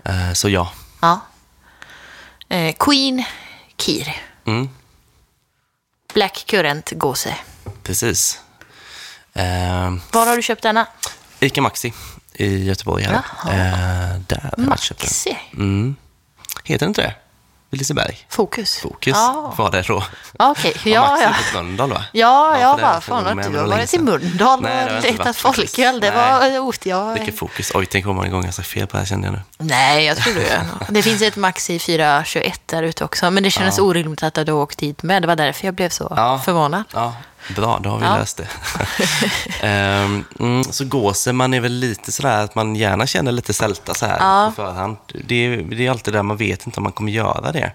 [0.04, 0.72] Eh, så ja.
[1.00, 1.20] ja.
[2.48, 3.24] Eh, Queen
[3.76, 4.16] Kir.
[4.46, 4.68] Mm,
[6.14, 7.36] Black Currant Gåse.
[7.82, 8.40] precis.
[10.12, 10.86] Var har du köpt denna?
[11.40, 11.92] Ica Maxi
[12.34, 13.04] i Göteborg.
[13.04, 13.12] Här.
[13.12, 13.52] Jaha.
[13.52, 15.06] Eh, där har jag köpt den.
[15.08, 15.38] Maxi.
[15.54, 15.96] Mm.
[16.64, 17.14] Heter den inte det?
[17.72, 18.18] Liseberg?
[18.28, 18.78] Fokus.
[18.78, 20.04] Fokus Ja, var det då.
[20.38, 20.72] Ja, okej.
[20.80, 21.34] Och Ja, ja.
[21.52, 22.04] på Mölndal va?
[22.12, 23.98] Ja, för jag bara, fan har länge varit i.
[23.98, 26.00] Mölndal jag och inte letat folköl.
[26.00, 27.14] Det var ort jag...
[27.14, 27.70] Vilket fokus.
[27.74, 29.40] Oj, tänk hur många gånger jag sagt fel på det här kände jag nu.
[29.58, 30.66] Nej, jag tror det.
[30.88, 34.78] Det finns ett Maxi 421 där ute också, men det kändes orimligt att du åkt
[34.78, 35.22] dit med.
[35.22, 36.40] Det var därför jag blev så Ja.
[36.44, 36.84] förvånad.
[36.94, 37.14] Ja,
[37.57, 38.16] bra, då har vi Ja.
[38.16, 38.49] löst det.
[39.61, 43.95] Ehm, mm, så gåsen, man är väl lite sådär att man gärna känner lite sälta
[43.95, 44.47] så här Ja.
[44.57, 44.97] på förhand.
[45.24, 47.72] Det är, det är alltid där man vet inte om man kommer göra det.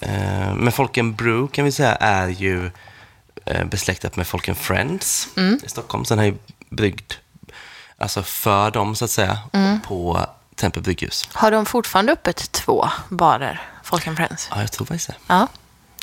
[0.00, 2.70] Ehm, men Folken Brew kan vi säga är ju
[3.44, 5.60] eh, besläktat med Folken Friends Mm.
[5.64, 6.04] i Stockholm.
[6.04, 6.34] Sen har ju
[6.70, 7.12] bryggd,
[7.98, 9.80] alltså för dem så att säga, Mm.
[9.80, 10.26] på
[10.56, 11.28] Tempe brygghus.
[11.32, 14.48] Har de fortfarande öppet två barer, Folk and Friends?
[14.50, 15.14] Ja, jag tror faktiskt det.
[15.26, 15.46] Ja,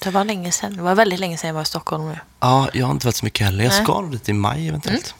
[0.03, 0.75] det var länge sedan.
[0.75, 2.19] Det var väldigt länge sedan jag var i Stockholm nu.
[2.39, 3.63] Ja, jag har inte varit så mycket heller.
[3.63, 3.83] Jag Nej.
[3.83, 5.15] ska nog dit i maj eventuellt.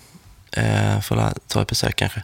[0.51, 2.23] Eh, för att ta ett besök kanske.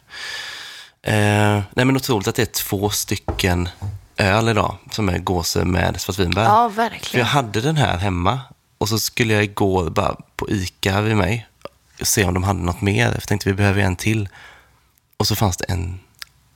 [1.01, 3.69] Eh, nej men otroligt att det är två stycken
[4.17, 6.43] öl idag som är gåse med svartvinbär.
[6.43, 7.25] Ja, För jag verkligen.
[7.25, 8.39] hade den här hemma
[8.77, 11.47] och så skulle jag igår bara på Ica vid mig
[11.99, 13.05] och se om de hade något mer.
[13.07, 14.29] För jag tänkte vi behöver en till.
[15.17, 15.99] Och så fanns det en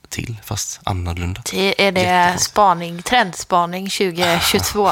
[0.08, 1.42] till, fast annorlunda.
[1.52, 4.90] Det är det spaning, trendspaning 2022.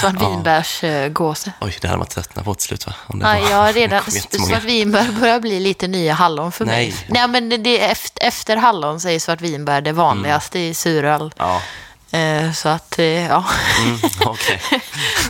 [0.00, 1.52] Svartvinbärsgåse.
[1.60, 2.94] Oj, det hade man tröttnat på till slut va?
[3.06, 6.86] Om det Ja, jag har redan, det svartvinbär börjar bli lite nya hallon för mig.
[6.88, 7.06] Nej.
[7.08, 11.34] Nej, men det- det är efter, efter hallon så är svartvinbär det vanligaste i suröl.
[11.38, 11.62] Ja,
[12.10, 13.44] Eh, Så att, eh, ja.
[13.84, 14.60] mm, okej.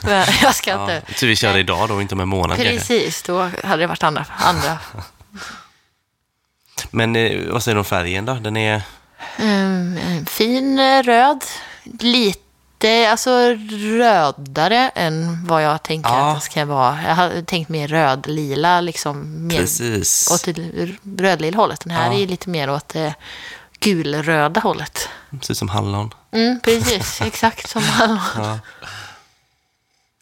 [0.03, 1.03] Men jag ska Ja, inte...
[1.14, 2.57] så vi körde idag då, inte om en månad.
[2.59, 4.25] Precis, då hade det varit andra.
[4.39, 4.79] andra.
[6.91, 8.35] Men eh, vad säger du om färgen då?
[8.35, 8.83] Den är...
[9.39, 11.45] Mm, en fin eh, röd.
[12.01, 13.31] Lite alltså,
[13.99, 16.31] rödare än vad jag tänker Ja.
[16.31, 16.99] att det ska vara.
[17.09, 20.31] Jag hade tänkt mer röd-lila, liksom mer Precis.
[20.31, 20.55] åt det
[21.19, 21.81] rödlila hållet.
[21.81, 22.19] Den här Ja.
[22.19, 23.14] är lite mer åt det
[23.81, 25.09] gulröda hållet.
[25.33, 26.14] Ut som hallon.
[26.33, 28.19] Mm, precis, exakt som hallon.
[28.37, 28.59] Ja,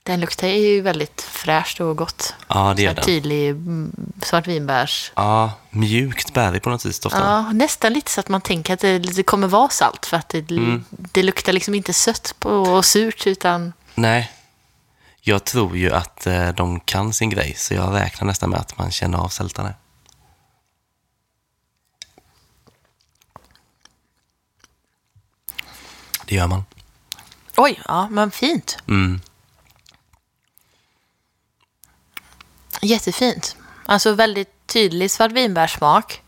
[0.06, 2.34] Den luktar ju väldigt fräscht och gott.
[2.48, 3.04] ja det här den.
[3.04, 3.92] Tydlig mm,
[4.22, 5.12] svartvinbärs...
[5.14, 7.28] Ja, mjukt bärig på något vis doftar den.
[7.30, 10.50] Ja, nästan lite så att man tänker att det, kommer vara salt för att det,
[10.50, 10.84] Mm.
[10.90, 14.32] det luktar liksom inte sött och surt utan Nej,
[15.20, 18.78] jag tror ju att eh, de kan sin grej, så jag räknar nästan med att
[18.78, 19.74] man känner av sältan här.
[26.26, 26.64] Det gör man.
[27.56, 28.78] oj, ja men fint.
[28.88, 29.20] Mm.
[32.84, 33.56] Jättefint.
[33.86, 36.20] Alltså väldigt tydlig svartvinbärssmak.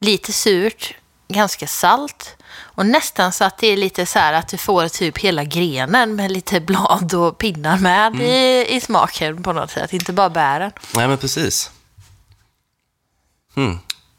[0.00, 0.94] Lite surt,
[1.28, 2.36] ganska salt.
[2.58, 6.16] Och nästan så att det är lite så här att du får typ hela grenen
[6.16, 8.20] med lite blad och pinnar med Mm.
[8.20, 9.92] i, i smaken på något sätt.
[9.92, 10.72] Inte bara bären.
[10.94, 11.70] Nej, men precis.
[13.56, 13.78] Mm.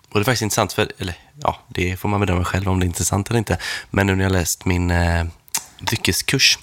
[0.09, 2.83] Och det är faktiskt intressant, för, eller ja, det får man bedöma själv om det
[2.83, 3.57] är intressant eller inte.
[3.89, 5.25] Men nu när jag läst min eh,
[5.79, 6.59] dryckeskurs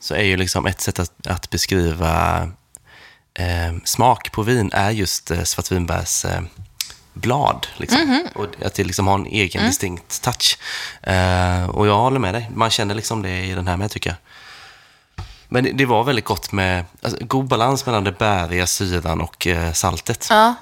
[0.00, 2.48] så är ju liksom ett sätt att, att beskriva
[3.38, 6.40] eh, smak på vin är just eh, svartvinbärs eh,
[7.12, 7.66] blad.
[7.76, 8.28] Liksom.
[8.34, 10.58] Och att det liksom har en egen distinkt touch.
[11.02, 12.50] Eh, och jag håller med dig.
[12.54, 14.16] Man känner liksom det i den här med tycker jag.
[15.48, 19.46] Men det- det var väldigt gott med alltså, god balans mellan det bäriga, syran och
[19.46, 20.26] eh, saltet.
[20.30, 20.54] Ja.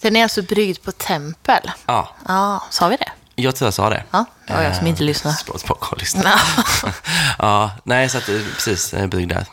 [0.00, 1.70] Den är alltså bryggd på tempel.
[1.86, 3.10] Ja, Ja, sa vi det?
[3.34, 4.04] jag tror jag sa det.
[4.10, 5.36] Ja, det var jag som inte Eh, lyssnade.
[5.40, 6.32] Språk tillbaka och lyssna.
[7.38, 9.46] ja, nej, så att, eh, precis, eh, bryggd där.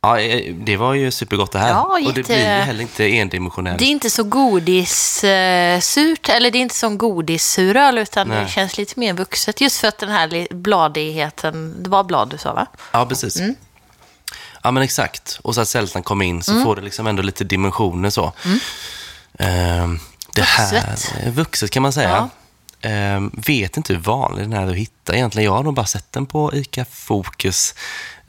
[0.00, 1.68] Ja, eh, det var ju supergott det här.
[1.68, 3.78] Ja, Och det blir ju heller inte endimensionellt.
[3.78, 8.48] Det är inte så godissurt, eller det är inte som godissuröl, utan det Nej.
[8.50, 9.60] känns lite mer vuxet.
[9.60, 12.66] Just för att den här bladigheten, det var blad du sa va?
[12.92, 13.36] Ja, precis.
[13.36, 13.54] Mm.
[14.62, 15.38] Ja, men exakt.
[15.42, 18.32] Och så att sältan kom in så får det liksom ändå lite dimensioner så.
[19.38, 19.98] Ehm,
[20.34, 20.90] det här, Mm.
[20.90, 21.26] Vuxet.
[21.26, 22.28] eh, vuxet kan man säga.
[22.80, 25.44] Ehm, vet inte hur vanlig den är att hitta egentligen.
[25.46, 27.74] Jag har nog bara sett den på ICA Fokus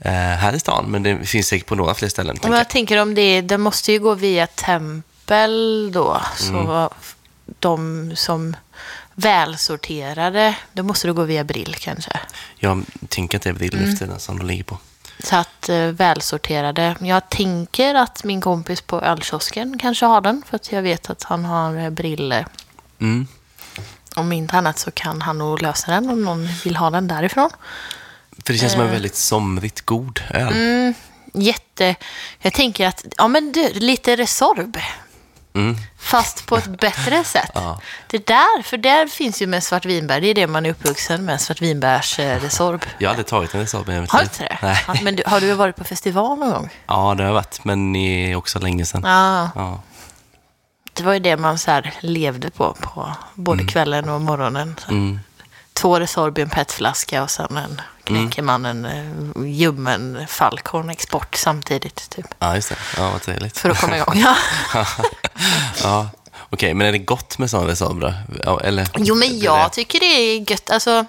[0.00, 2.38] eh, här i stan, men det finns säkert på några fler ställen.
[2.42, 6.20] Men jag tänker om det, det måste ju gå via tempel då.
[6.36, 6.88] Så Mm.
[7.58, 8.56] de som
[9.14, 12.10] välsorterade, då måste det gå via Brill kanske.
[12.58, 12.70] jag.
[12.70, 13.92] jag tänker att det är Brill Mm.
[13.92, 14.78] efter den som de ligger på.
[15.24, 16.94] Så att eh, välsorterade.
[17.00, 20.42] Jag tänker att min kompis på ölkiosken kanske har den.
[20.46, 22.46] För att jag vet att han har eh, briller.
[23.00, 23.26] Mm.
[24.16, 27.50] Om inte annat så kan han nog lösa den om någon vill ha den därifrån.
[28.46, 28.76] För det känns Eh.
[28.78, 30.52] som en väldigt somrigt god öl.
[30.52, 30.94] Mm.
[31.34, 31.94] Jätte...
[32.38, 34.76] Jag tänker att, ja men du, lite Resorb.
[35.54, 35.76] Mm.
[35.98, 37.50] Fast på ett bättre sätt.
[37.54, 37.80] Ja.
[38.06, 40.20] Det där, för där finns ju med svartvinbär.
[40.20, 42.84] Det är det man är uppvuxen med, svartvinbärs eh, Resorb.
[42.98, 44.58] Jag har aldrig tagit en Resorb i mitt Har du inte det?
[44.62, 44.84] Nej.
[44.86, 46.70] Ja, men du, har du varit på festival någon gång?
[46.86, 47.98] Ja, det har jag varit, men det
[48.32, 49.02] är också länge sedan.
[49.04, 49.80] Ja, Ja.
[50.92, 54.76] det var ju det man så levde på, på både kvällen och morgonen.
[55.80, 55.82] Mm.
[55.82, 61.34] Två Resorb i en petflaska och sen en knäcker man en eh, ljummen Falcon export
[61.34, 62.10] samtidigt.
[62.10, 62.76] Typ, ja, just det.
[62.96, 63.58] Ja, vad trevligt.
[63.58, 64.14] för att komma igång.
[64.24, 64.36] Ja.
[65.82, 66.08] ja.
[66.52, 68.12] Okej, men är det gott med sån Resorb?
[68.44, 68.88] Ja, eller?
[68.96, 70.70] Jo, men jag tycker det är gött.
[70.70, 71.06] Alltså,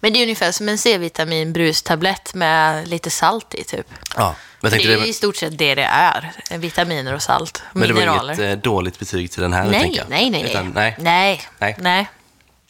[0.00, 3.86] men det är ungefär som en C-vitamin brustablett med lite salt i, typ.
[4.16, 6.32] Ja, men Det är det, i stort sett det det är.
[6.50, 7.62] Vitaminer och salt.
[7.72, 8.34] men det var mineraler.
[8.40, 10.96] inget eh, dåligt betyg till den här, nej, nej, nej, Utan, nej.
[10.98, 11.42] nej.
[11.58, 11.76] Nej.
[11.78, 12.08] Nej.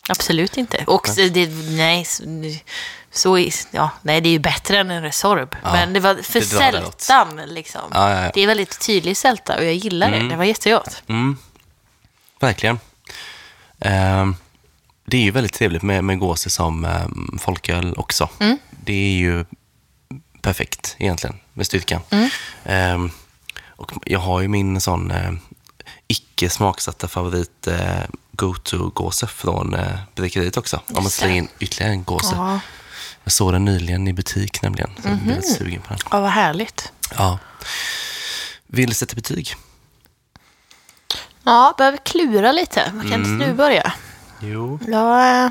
[0.09, 0.85] Absolut inte.
[0.87, 2.23] Och det, nej, så,
[3.11, 5.57] så är- ja, nej, det är ju bättre än en Resorb.
[5.63, 7.81] Ja, men det var för det sältan, liksom.
[7.95, 8.31] Ja, ja, ja.
[8.35, 10.29] Det är väldigt tydlig sälta och jag gillar det.
[10.29, 11.03] Det var jättegott.
[11.07, 11.37] Mm,
[12.41, 12.79] verkligen.
[13.81, 14.37] Ehm,
[15.05, 18.29] det är ju väldigt trevligt med, med gåse som um, folköl också.
[18.41, 18.59] Mm.
[18.71, 19.45] Det är ju
[20.43, 22.01] perfekt egentligen med styrkan.
[22.11, 22.29] Mm.
[22.65, 23.11] Ehm,
[23.77, 25.31] och jag har ju min sån eh,
[26.09, 28.01] icke smaksatta favorit eh,
[28.33, 30.77] go-to-gåse från eh, bryggeriet också.
[30.77, 32.35] Om man Just slänger in ytterligare en gåse.
[32.37, 32.61] Ja.
[33.25, 34.91] Jag såg den nyligen i butik nämligen.
[35.03, 35.57] Så jag blev lite Mhm.
[35.59, 35.99] sugen på den.
[36.11, 36.93] ja, vad härligt.
[37.17, 37.39] Ja.
[38.67, 39.55] Vill du sätta betyg?
[41.45, 42.81] Ja, behöver klura lite.
[42.85, 43.39] Kan inte Mm.
[43.49, 43.93] du börja?
[44.41, 44.79] Jo.
[44.89, 45.51] Ja, eh,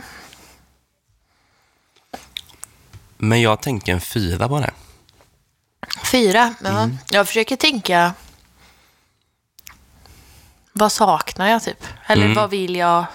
[3.18, 4.70] Men jag tänker en fyra bara.
[6.04, 6.54] fyra.
[6.64, 6.70] Ja.
[6.70, 6.98] Mm.
[7.10, 8.14] Jag försöker tänka...
[10.74, 11.84] Vad saknar jag, typ?
[12.08, 12.36] Eller Mm.
[12.36, 13.06] vad vill jag...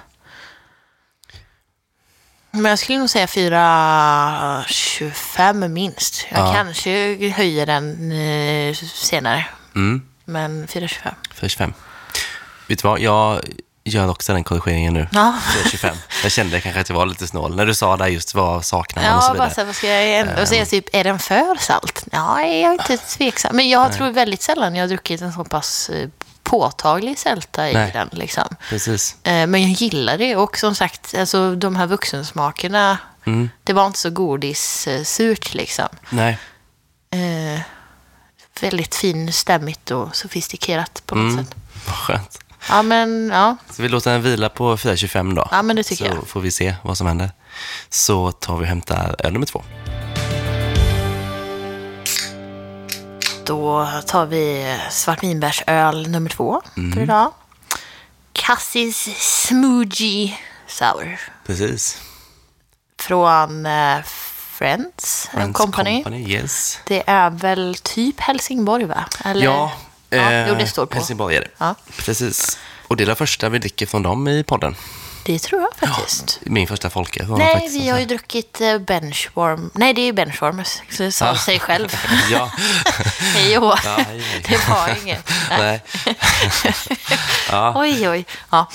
[2.50, 6.26] Men jag skulle nog säga 4,25 minst.
[6.30, 6.52] Jag Ja.
[6.54, 6.90] kanske
[7.30, 9.46] höjer den eh, senare.
[9.74, 10.02] Mm.
[10.24, 11.14] Men 4,25.
[11.34, 11.72] 4,25.
[12.66, 13.00] Vet du vad?
[13.00, 13.40] Jag
[13.84, 15.09] gör också den korrigeringen nu.
[15.12, 15.34] Ja.
[15.64, 15.94] 4,25.
[16.22, 17.56] Jag kände kanske att jag var lite snål.
[17.56, 19.52] När du sa där just vad saknar man och så Ja, vidare.
[19.56, 20.66] här, vad ska jag ändå säga?
[20.66, 22.04] Typ, är den för salt?
[22.12, 23.56] Ja, jag är inte tveksam.
[23.56, 26.09] Men jag tror väldigt sällan jag har druckit en så pass eh,
[26.49, 27.90] påtaglig sälta i Nej.
[27.92, 28.09] den.
[28.12, 28.44] Liksom.
[28.68, 29.16] Precis.
[29.22, 30.36] Eh, Men jag gillar det.
[30.36, 33.51] Och som sagt, alltså, de här vuxensmakerna, Mm.
[33.64, 35.88] det var inte så godis-surt liksom.
[36.11, 36.38] Nej.
[37.11, 37.61] Eh,
[38.61, 41.44] väldigt fin, stämmigt och sofistikerat på något Mm.
[41.46, 41.55] sätt.
[41.86, 42.38] Vad skönt.
[42.68, 43.57] Ja, men ja.
[43.70, 45.49] Så vi låter den vila på 4,25 då.
[45.51, 46.28] Ja, men det tycker så jag.
[46.28, 47.30] får vi se vad som händer.
[47.90, 49.62] Så tar vi och hämtar öl nummer två.
[53.49, 56.92] Då tar vi svartvinbärsöl nummer två Mm.
[56.92, 57.32] för idag.
[58.32, 59.09] Cassis
[59.46, 61.20] Smoothie Sour.
[61.46, 62.03] Precis.
[63.01, 63.96] Från eh,
[64.59, 66.05] Friends, Friends Company.
[66.28, 66.78] Yes.
[66.86, 69.05] Det är väl typ Helsingborg, va?
[69.24, 69.44] Eller?
[69.44, 69.72] Ja,
[70.11, 70.94] ja eh, jo, det står på.
[70.96, 71.51] Helsingborg är det.
[71.59, 71.74] Ja.
[71.99, 72.59] Precis.
[72.88, 74.76] Och det är det första vi dricker från dem i podden.
[75.28, 76.38] Det tror jag faktiskt.
[76.42, 79.70] Min första folköl var Nej, faktiskt vi har ju druckit eh, Benchwarm.
[79.74, 81.36] Nej, det är ju Benchwarm, så det sa Ja.
[81.36, 81.96] sig själv.
[82.30, 82.50] Ja.
[83.34, 83.96] Hej och Ja.
[84.48, 85.30] Det var inget.
[85.50, 85.82] Nej.
[87.50, 87.72] ja.
[87.76, 88.26] Oj, oj.
[88.50, 88.66] Ja.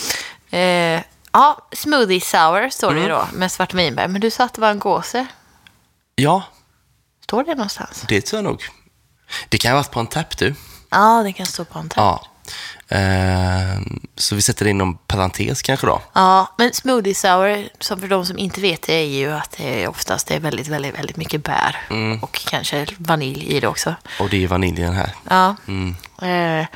[0.57, 1.01] Eh,
[1.31, 3.17] ja, smoothie sour står det ju Mm.
[3.17, 4.07] då med svartvinbär.
[4.07, 5.25] Men du sa att det var en gåse.
[6.15, 6.43] ja,
[7.23, 8.03] Står det någonstans?
[8.07, 8.63] det tror jag nog.
[9.49, 10.55] Det kan ha varit på en tapp du.
[10.89, 11.97] Ja, det kan stå på en tapp.
[11.97, 12.27] Ja.
[12.87, 13.81] Eh,
[14.15, 16.01] så vi sätter det inom parentes kanske då.
[16.13, 19.87] Ja, men smoothie sour, som för de som inte vet det, är ju att det
[19.87, 21.77] oftast är väldigt, väldigt, väldigt mycket bär.
[21.89, 22.23] Mm.
[22.23, 23.95] Och kanske vanilj i det också.
[24.19, 25.11] Och det är vanilj i den här.
[25.29, 25.55] Ja.
[25.67, 25.95] Mm.
[26.21, 26.67] Eh,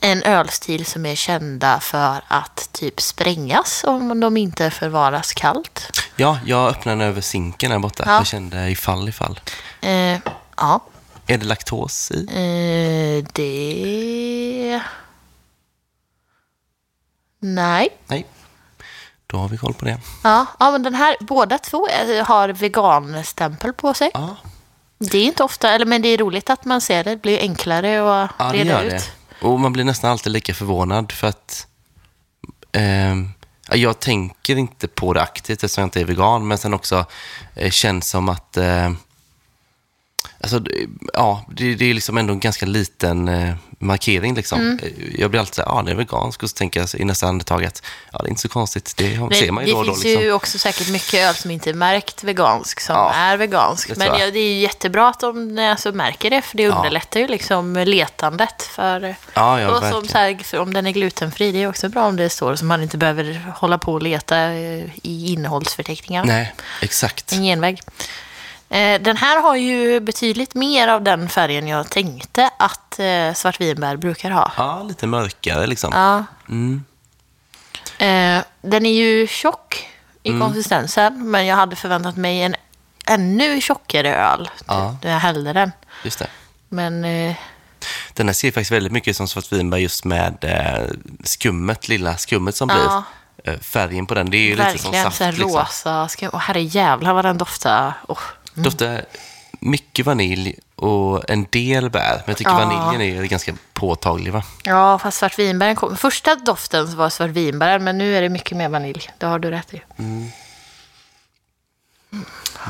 [0.00, 6.02] en ölstil som är kända för att typ sprängas om de inte förvaras kallt.
[6.16, 8.02] Ja, jag öppnade över sinken här borta.
[8.06, 8.12] Ja.
[8.12, 9.40] Jag kände ifall ifall.
[9.80, 10.18] Eh,
[10.56, 10.80] ja,
[11.30, 12.20] Är det laktos i?
[12.28, 14.82] eh, det...
[17.40, 17.88] Nej.
[18.06, 18.26] Nej.
[19.26, 19.98] Då har vi koll på det.
[20.24, 24.10] Ja, ja, men den här, båda två eh, har veganstämpel på sig.
[24.14, 24.36] Ja,
[24.98, 27.10] Det är inte ofta, eller, men det är roligt att man ser det.
[27.10, 28.90] Det blir enklare att ja det reda gör ut.
[28.90, 29.46] det.
[29.46, 31.66] Och man blir nästan alltid lika förvånad för att
[33.68, 37.04] ja, jag tänker inte på det aktivt eftersom jag inte är vegan, men sen också
[37.54, 38.90] eh, känns som att eh,
[40.40, 40.72] Alltså, det-
[41.12, 44.34] ja, det, det är liksom ändå en ganska liten eh, markering.
[44.34, 44.60] Liksom.
[44.60, 44.78] Mm.
[44.82, 47.04] Eh, Jag blir alltid så här, ja, det är vegansk och så tänker jag i
[47.04, 47.82] nästa andetag att
[48.12, 48.94] ja, det är inte så konstigt.
[48.96, 49.92] Det Det, ser man ju det då och då.
[49.92, 50.22] finns Liksom.
[50.22, 53.88] ju också säkert mycket öl som inte är märkt vegansk som Ja, är vegansk.
[53.88, 56.76] det Men ja, det är ju jättebra att de alltså, märker det, för det Ja.
[56.76, 58.62] underlättar ju liksom letandet.
[58.62, 62.06] För, Ja, ja, och som, så här, om den är glutenfri, det är också bra
[62.06, 66.24] om det står så man inte behöver hålla på och leta eh, i innehållsförteckningar.
[66.24, 67.32] Nej, exakt.
[67.32, 67.80] En genväg.
[68.70, 73.96] Eh, Den här har ju betydligt mer av den färgen jag tänkte att eh, svartvinbär
[73.96, 74.52] brukar ha.
[74.56, 75.92] Ja, lite mörkare liksom.
[75.94, 76.24] Ja.
[76.48, 76.84] Mm.
[77.98, 79.88] Eh, Den är ju tjock
[80.22, 80.40] i Mm.
[80.40, 82.54] konsistensen, men jag hade förväntat mig en
[83.06, 84.96] ännu tjockare öl Ja.
[85.02, 85.72] när jag hällde den.
[86.04, 86.26] Just det.
[86.68, 87.02] Men
[88.14, 90.36] Den här ser faktiskt väldigt mycket som svartvinbär just med
[91.24, 93.02] skummet, lilla skummet som blir.
[93.62, 95.20] Färgen på den, det är ju lite som verkligen saft.
[95.20, 95.50] här liksom.
[95.50, 96.08] rosa.
[96.08, 97.92] Ska, oh, herre jävlar vad den doftar.
[98.08, 98.18] Oh.
[98.62, 99.04] Doftar
[99.60, 102.14] mycket vanilj och en del bär.
[102.16, 102.56] Men jag tycker Ja.
[102.66, 104.42] vaniljen är ganska påtaglig va?
[104.64, 105.96] Ja, fast svartvinbären kom.
[105.96, 109.10] Första doften var svartvinbären, men nu är det mycket mer vanilj.
[109.18, 109.82] Det har du rätt i.
[109.98, 110.28] Mm.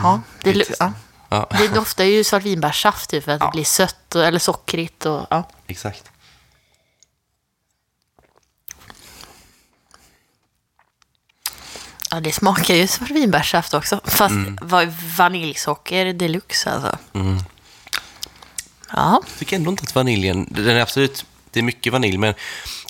[0.02, 0.92] Ja, det, lu- ja.
[1.28, 3.46] Ja, det doftar ju svartvinbärssaft typ, för att Ja.
[3.46, 5.06] det blir sött och, eller sockrigt.
[5.06, 5.48] Och, ja.
[5.66, 6.04] exakt.
[12.10, 14.00] Ja, det smakar ju svartvinbärssaft också.
[14.04, 14.58] Fast mm.
[15.16, 16.98] vaniljsocker deluxe alltså.
[17.14, 17.38] Mm.
[18.92, 22.34] Ja, Jag tycker ändå inte att vaniljen, den är absolut, det är mycket vanilj, men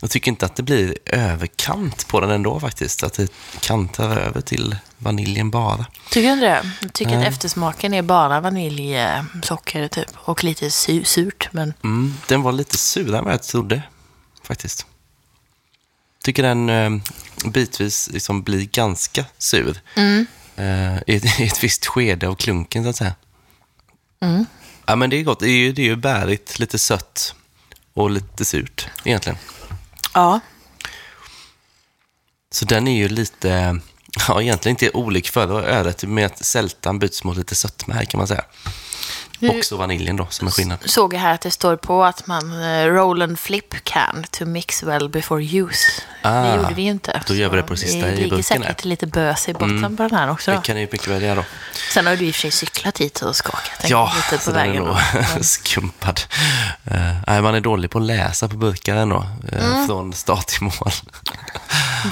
[0.00, 3.02] jag tycker inte att det blir överkant på den ändå faktiskt.
[3.02, 5.86] Att det kantar över till vaniljen bara.
[6.10, 6.70] tycker du inte det?
[6.80, 7.26] Jag tycker Nej.
[7.26, 10.08] att eftersmaken är bara vaniljsocker typ.
[10.14, 13.82] Och lite su- surt, men Mm, den var lite surare än vad jag trodde,
[14.42, 14.86] faktiskt.
[16.24, 16.90] Tycker den eh,
[17.50, 19.80] bitvis liksom blir ganska sur.
[20.56, 23.14] Eh, i, ett, I ett visst skede av klunken, så att säga.
[24.86, 25.40] Ja, men det är gott.
[25.40, 27.34] Det är ju, det är ju bärigt, lite sött
[27.94, 29.38] och lite surt, egentligen.
[30.14, 30.40] ja.
[32.50, 33.80] Så den är ju lite,
[34.28, 38.18] ja egentligen inte olik förra ölet, med att sältan byts mot lite sötma här kan
[38.18, 38.44] man säga.
[39.42, 40.78] Också vaniljen då, som är skillnad.
[40.84, 44.44] Såg jag här att det står på att man eh, roll and flip can to
[44.44, 46.02] mix well before use.
[46.22, 47.22] det Ah, gjorde vi ju inte.
[47.26, 48.70] då gör vi det på sista Det i ligger burken säkert här.
[48.70, 48.88] Mm.
[48.88, 50.50] lite bös i botten på den här också.
[50.50, 50.60] Det Då.
[50.62, 51.44] kan det ju mycket väl göra då.
[51.94, 54.60] Sen har du i och för sig cyklat hit och skakat Ja, lite på den
[54.60, 54.82] är vägen.
[54.84, 54.96] nog
[55.44, 56.20] skumpad.
[57.28, 59.86] Uh, man är dålig på att läsa på burkar ändå, eh, Mm.
[59.86, 60.72] från start till mål.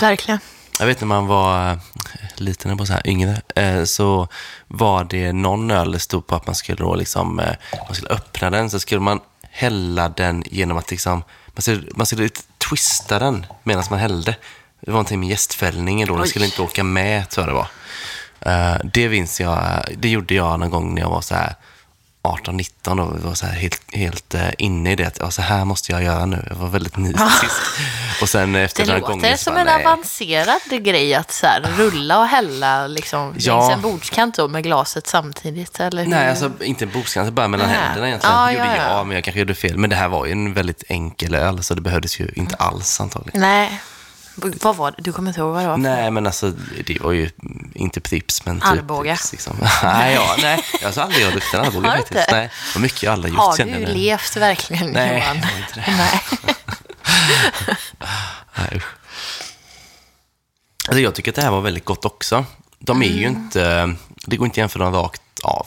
[0.00, 0.40] Verkligen.
[0.78, 1.78] Jag vet när man var eh,
[2.36, 4.28] liten, eller så här, yngre, eh, så
[4.66, 7.54] var det någon öl det stod på att man skulle då liksom, eh,
[7.86, 9.20] man skulle öppna den, så skulle man
[9.50, 12.28] hälla den genom att liksom, man skulle, man skulle
[12.68, 14.36] twista den medan man hällde.
[14.80, 17.68] Det var någonting med gästfällningen då, den skulle inte åka med, tror jag det var.
[18.84, 21.54] Det minns jag, det gjorde jag någon gång när jag var så här
[22.28, 25.04] 18-19 och var så här helt, helt eh, inne i det.
[25.06, 26.46] Att, ja, så här måste jag göra nu.
[26.50, 27.24] Jag var väldigt nitisk.
[28.22, 29.84] och sen efter Det några låter gånger så som bara, en nej.
[29.86, 33.60] avancerad grej att så här, rulla och hälla liksom, Ja.
[33.60, 35.80] längs en bordskant då, med glaset samtidigt.
[35.80, 36.10] Eller hur?
[36.10, 37.76] Nej, alltså inte en bordskant, bara mellan Nej.
[37.76, 38.46] händerna egentligen.
[38.46, 38.96] Det gjorde ja, ja.
[38.96, 39.76] jag, men jag kanske gjorde fel.
[39.78, 43.00] Men det här var ju en väldigt enkel öl, så det behövdes ju inte alls
[43.00, 43.40] antagligen.
[43.40, 43.80] Nej.
[44.36, 44.96] Vad var det?
[45.02, 45.76] Du kommer inte ihåg vad det var?
[45.76, 46.50] Nej, men alltså
[46.86, 47.30] det var ju
[47.74, 49.14] inte Prips, men typ Arboga.
[49.14, 49.56] Pripps, liksom.
[49.82, 52.30] nej, ja, nej, jag har aldrig druckit en Arboga Har faktiskt.
[52.30, 55.36] Nej, vad mycket jag aldrig gjort Har du jag levt verkligen, Nej, Johan?
[55.36, 55.94] jag har inte det.
[55.96, 56.22] Nej.
[58.54, 58.80] Nej.
[60.88, 62.44] Alltså, jag tycker att det här var väldigt gott också.
[62.78, 63.18] De är Mm.
[63.18, 63.94] ju inte,
[64.26, 65.66] det går inte att jämföra dem rakt av.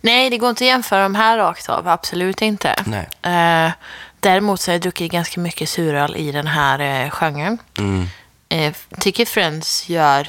[0.00, 1.88] Nej, det går inte att jämföra de här rakt av.
[1.88, 2.74] Absolut inte.
[2.86, 3.08] Nej.
[3.66, 3.72] Eh,
[4.24, 7.58] däremot så har jag druckit ganska mycket suröl i den här eh, genren.
[7.78, 8.06] Mm.
[8.48, 10.28] Eh, tycker Friends gör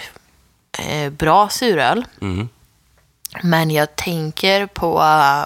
[0.79, 2.05] eh, bra suröl.
[2.21, 2.49] Mm.
[3.43, 5.45] Men jag tänker på uh,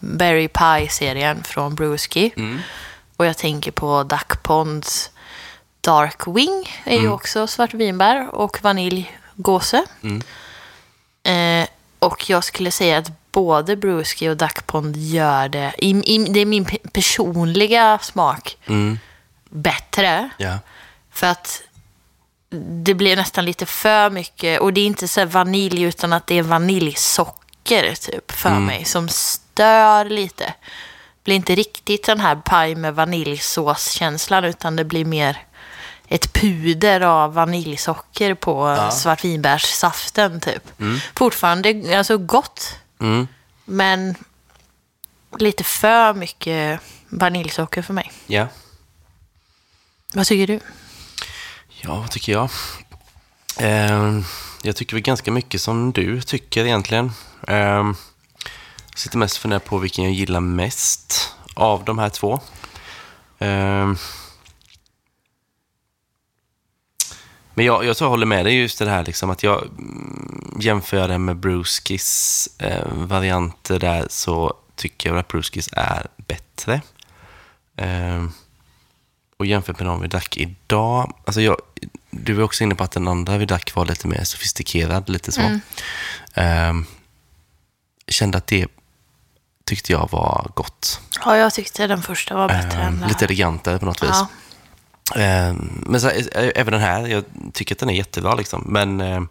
[0.00, 2.32] Berry Pie-serien från Brewski.
[2.36, 2.58] Mm.
[3.16, 5.10] Och jag tänker på Duck Ponds
[5.80, 6.82] Dark Wing.
[6.84, 7.04] är Mm.
[7.04, 9.84] ju också svartvinbär och vaniljgåse.
[10.02, 10.22] Mm.
[11.22, 16.18] Eh, och jag skulle säga att både Brewski och Duck Pond gör det, i, i,
[16.18, 18.98] det är min pe- personliga smak, Mm.
[19.50, 20.30] bättre.
[20.36, 20.58] Ja.
[21.10, 21.62] För att
[22.84, 24.60] det blir nästan lite för mycket.
[24.60, 29.08] Och det är inte så vanilj utan att det är vaniljsocker typ för mig som
[29.08, 30.44] stör lite.
[30.44, 35.38] Det blir inte riktigt den här paj med vaniljsåskänslan utan det blir mer
[36.08, 40.62] ett puder av vaniljsocker på svartvinbärssaften typ.
[41.16, 43.28] Fortfarande alltså gott Mm.
[43.64, 44.14] men
[45.38, 48.12] lite för mycket vaniljsocker för mig.
[48.26, 48.48] Ja.
[50.14, 50.60] Vad tycker du?
[51.80, 52.50] Ja, vad tycker jag?
[53.58, 54.24] Ehm,
[54.62, 57.12] jag tycker väl ganska mycket som du tycker egentligen.
[57.46, 57.96] Jag
[58.96, 62.40] sitter mest och funderar på vilken jag gillar mest av de här två.
[63.38, 63.96] Ehm,
[67.54, 70.56] men jag, jag tror jag håller med dig just det här liksom att jag mm,
[70.60, 76.80] jämför det med Bruskis eh, varianter där så tycker jag att Bruskis är bättre.
[77.76, 78.32] Ehm,
[79.36, 81.56] och jämfört med de vi drack idag, alltså jag,
[82.10, 85.32] du var också inne på att den andra vi drack var lite mer sofistikerad, lite
[85.32, 85.60] så.
[86.34, 86.86] Ehm,
[88.06, 88.66] kände att det
[89.64, 91.00] tyckte jag var gott.
[91.24, 94.10] Ja, jag tyckte den första var bättre Eh, än den lite elegantare på något vis.
[94.12, 94.28] Ja.
[95.16, 95.54] Eh,
[95.86, 96.24] men så, eh,
[96.54, 98.64] även den här, jag tycker att den är jättebra liksom.
[98.66, 99.22] Men eh,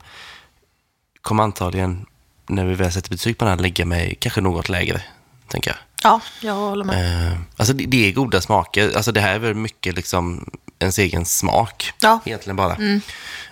[1.22, 2.05] kommer antagligen,
[2.47, 5.01] när vi väl sätter betyg på den här, lägga mig kanske något lägre,
[5.47, 5.78] tänker jag.
[6.03, 7.32] ja, jag håller med.
[7.32, 8.95] Eh, alltså det, det är goda smaker.
[8.95, 10.49] Alltså det här är väl mycket liksom
[10.80, 11.93] ens egen smak.
[12.01, 12.19] Ja.
[12.26, 12.78] Egentligen bara.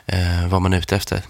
[0.05, 1.21] Eh, vad man är ute efter.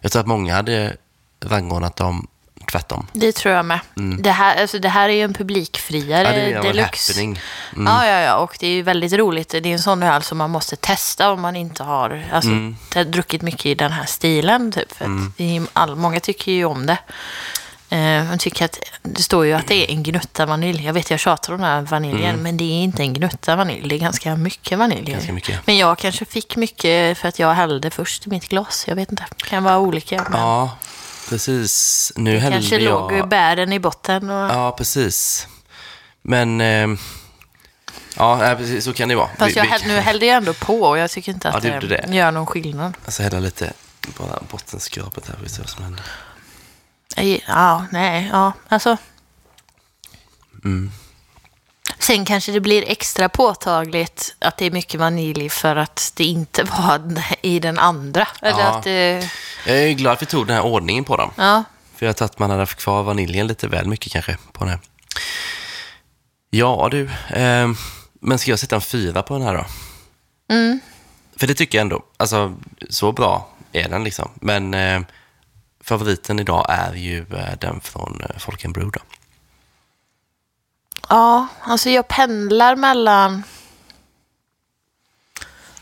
[0.00, 0.96] Jag tror att många hade
[1.44, 2.26] rangordnat dem
[2.72, 3.06] tvärtom.
[3.12, 3.80] Det tror jag med.
[4.18, 6.50] Det, här, alltså, det här är ju en publikfriare Mm.
[6.52, 7.12] Ja, det är deluxe.
[7.12, 7.40] happening.
[7.86, 8.36] Ja, ja, ja.
[8.36, 9.48] Och det är ju väldigt roligt.
[9.48, 12.76] Det är en sån öl som man måste testa om man inte har alltså, Mm.
[13.06, 14.72] druckit mycket i den här stilen.
[14.72, 14.92] Typ.
[14.96, 15.06] För
[15.36, 16.96] ju all, många tycker ju om det.
[17.90, 20.84] Eh, man tycker att, det står ju att det är en gnutta vanilj.
[20.86, 23.88] Jag vet, jag tjatar om den här vaniljen, men det är inte en gnutta vanilj.
[23.88, 25.00] Det är ganska mycket vanilj.
[25.00, 25.12] Mm.
[25.12, 25.66] Ganska mycket.
[25.66, 28.84] Men jag kanske fick mycket för att jag hällde först i mitt glas.
[28.88, 29.24] Jag vet inte.
[29.36, 30.26] Det kan vara olika.
[30.30, 30.70] Men Ja,
[31.32, 32.12] precis.
[32.16, 33.12] Nu det kanske jag...
[33.12, 34.30] låg bären i botten.
[34.30, 34.50] Och...
[34.50, 35.48] Ja, precis.
[36.22, 36.60] Men...
[36.60, 36.88] Eh,
[38.16, 39.28] ja, nej, precis, så kan det vara.
[39.38, 41.64] Fast Vi- jag vi- nu hällde jag ändå på och jag tycker inte Ja, att
[41.64, 42.16] gjorde det, det.
[42.16, 42.96] gör någon skillnad.
[43.04, 43.72] Alltså hälla lite
[44.18, 45.36] bara bottenskrapet här.
[45.42, 46.04] Vi ser vad som händer.
[47.46, 48.96] Ja, nej, ja, alltså.
[50.64, 50.90] Mm.
[51.98, 56.62] Sen kanske det blir extra påtagligt att det är mycket vanilj för att det inte
[56.78, 58.28] var i den andra.
[58.42, 58.66] Eller Ja.
[58.66, 59.30] att det,
[59.66, 61.30] Jag är glad att vi tog den här ordningen på dem.
[61.36, 61.64] ja,
[61.96, 64.68] För jag tror att man hade haft kvar vaniljen lite väl mycket kanske på den
[64.68, 64.80] här.
[66.50, 67.68] Ja du, eh,
[68.20, 69.64] men ska jag sätta en fyra på den här då?
[70.54, 70.80] Mm.
[71.36, 72.02] För det tycker jag ändå.
[72.16, 72.54] Alltså,
[72.90, 74.30] så bra är den liksom.
[74.34, 75.00] Men eh,
[75.84, 79.00] favoriten idag är ju eh, den från eh, Folkenbro då.
[81.12, 83.42] Ja, alltså jag pendlar mellan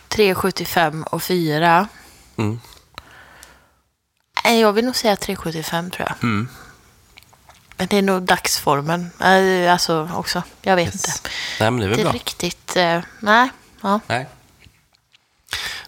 [0.08, 1.88] 3,75 och 4.
[2.36, 2.60] Mm.
[4.44, 6.14] Jag vill nog säga 3,75 tror jag.
[6.22, 6.48] Mm.
[7.76, 9.10] Men det är nog dagsformen.
[9.70, 10.94] Alltså också, jag vet Yes.
[11.16, 11.28] inte.
[11.60, 12.12] Nej, men det är väl bra.
[12.12, 13.48] riktigt, eh, nej.
[13.80, 14.00] Ja.
[14.06, 14.28] Nej.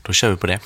[0.03, 0.61] Då kör vi på det.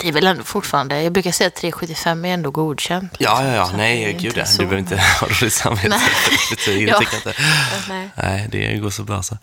[0.00, 3.16] Det är väl ändå fortfarande, jag brukar säga att 3,75 är ändå godkänt.
[3.18, 3.68] Ja, ja, ja.
[3.70, 4.44] Det Nej, gud ja.
[4.52, 5.88] Du behöver inte ha dåligt samvete.
[5.88, 6.00] Nej.
[6.50, 7.00] Betyg, Ja.
[7.88, 8.08] Nej.
[8.16, 9.38] Nej, det går så bra så.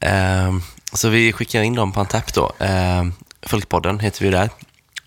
[0.00, 2.52] Ehm, så vi skickar in dem på en tapp då.
[2.58, 4.50] Ehm, Folkpodden heter vi där.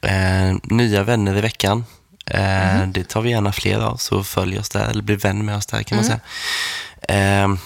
[0.01, 1.85] Ehm, nya vänner i veckan.
[2.33, 2.91] Mhm.
[2.93, 5.65] Det tar vi gärna fler av, så följ oss där, eller bli vän med oss
[5.65, 6.19] där kan man Mm.
[7.07, 7.57] säga.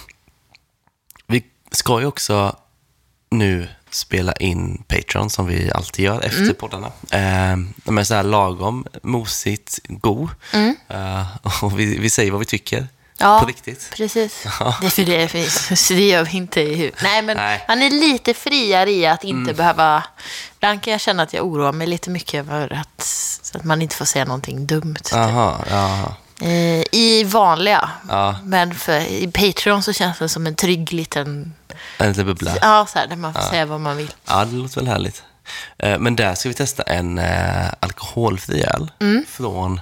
[1.26, 2.56] Vi ska ju också
[3.30, 6.54] nu spela in Patreon som vi alltid gör efter Mm.
[6.54, 6.92] poddarna.
[7.84, 10.28] De är så här lagom, mosigt, god.
[10.88, 11.26] Eh,
[11.62, 12.76] och vi, vi säger vad vi tycker.
[12.76, 12.88] Mm.
[13.18, 13.40] Ja.
[13.40, 13.90] På riktigt.
[13.96, 14.42] Precis.
[14.80, 17.00] Det är för det finns, det gör vi inte i huvudet.
[17.02, 17.64] Nej, men Nej.
[17.68, 20.02] man är lite friare i att inte behöva...
[20.56, 23.02] Ibland kan jag känna att jag oroar mig lite mycket över att,
[23.42, 24.96] så att man inte får säga någonting dumt.
[25.02, 25.14] typ.
[25.14, 25.64] Aha.
[26.40, 27.90] Eh, I vanliga.
[28.08, 28.36] Ja.
[28.44, 31.54] Men för, i Patreon så känns det som en trygg liten...
[31.98, 32.52] En liten bubbla.
[32.60, 34.10] Ja, så här, där man får säga vad man vill.
[34.28, 35.22] Ja, det låter väl härligt.
[35.78, 39.24] Eh, Men där ska vi testa en eh, alkoholfri öl Mm.
[39.28, 39.80] från...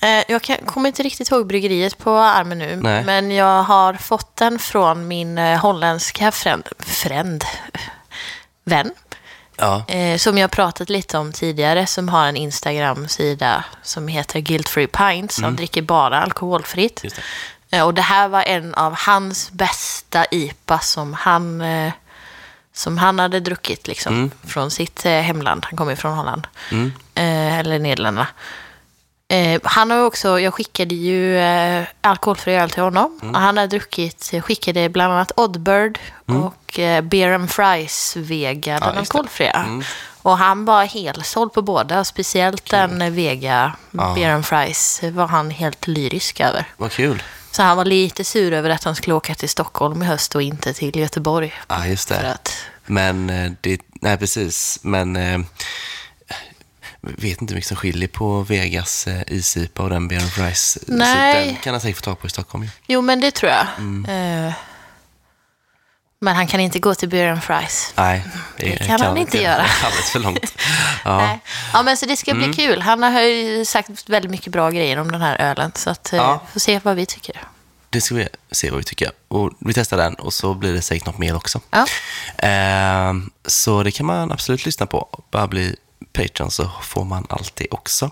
[0.00, 3.04] Eh, Jag kan, kommer inte riktigt ihåg bryggeriet på armen nu, Nej.
[3.04, 7.44] men jag har fått den från min holländska fränd, fränd
[8.64, 8.90] vän.
[9.58, 9.84] Ja,
[10.18, 15.34] som jag pratat lite om tidigare, som har en Instagram-sida som heter Guilt Free Pints,
[15.36, 17.02] som dricker bara alkoholfritt.
[17.70, 17.80] Mm.
[17.80, 21.92] Eh, och det här var en av hans bästa IPA som han, eh,
[22.72, 24.30] som han hade druckit liksom, Mm.
[24.46, 25.64] från sitt eh, hemland.
[25.64, 26.46] Han kommer från Holland,
[27.14, 28.26] eh, eller Nederländerna.
[29.62, 31.38] Han har ju också, jag skickade ju
[32.00, 33.18] alkoholfri öl till honom.
[33.22, 33.34] Mm.
[33.34, 38.72] Och han har druckit, skickade bland annat Oddbird och eh, Beer and Fries Vega, den
[38.72, 38.88] just det.
[38.88, 38.98] Mm.
[38.98, 39.66] alkoholfria.
[40.22, 43.72] Och han var helsåld på båda, speciellt den Vega,
[44.14, 46.64] Beer and Fries, var han helt lyrisk över.
[46.76, 47.22] vad kul.
[47.56, 50.42] Så han var lite sur över att han skulle åka till Stockholm i höst och
[50.42, 51.54] inte till Göteborg.
[51.68, 52.32] Ja, just det.
[52.32, 53.80] att, Men eh, det...
[53.92, 54.78] Nej, precis.
[54.82, 55.16] Men...
[55.16, 55.40] Eh,
[57.00, 60.78] vet inte hur mycket som skiljer på Vegas eh, isipa och den and Fries.
[60.86, 61.44] Nej.
[61.44, 63.66] Så den kan han säkert få tag på i Stockholm jo, men det tror jag.
[63.78, 64.04] Mm.
[64.46, 64.54] Eh,
[66.20, 67.92] men han kan inte gå till Beer and Fries.
[67.96, 68.24] Nej,
[68.56, 69.66] Det kan han inte göra.
[69.84, 70.54] Alldeles för långt.
[71.04, 71.40] Ja, Nej.
[71.72, 72.56] Ja, men så det ska bli Mm.
[72.56, 72.82] kul.
[72.82, 75.72] Han har ju sagt väldigt mycket bra grejer om den här ölen.
[75.74, 76.42] Så att, eh, Ja.
[76.52, 77.42] får se vad vi tycker.
[77.90, 79.10] det ska vi se vad vi tycker.
[79.28, 81.60] Och vi testar den och så blir det säkert något mer också.
[81.70, 81.86] Ja.
[82.38, 85.08] Ehm, så det kan man absolut lyssna på.
[85.30, 85.76] Bara bli
[86.12, 88.10] Patreon så får man allt det också.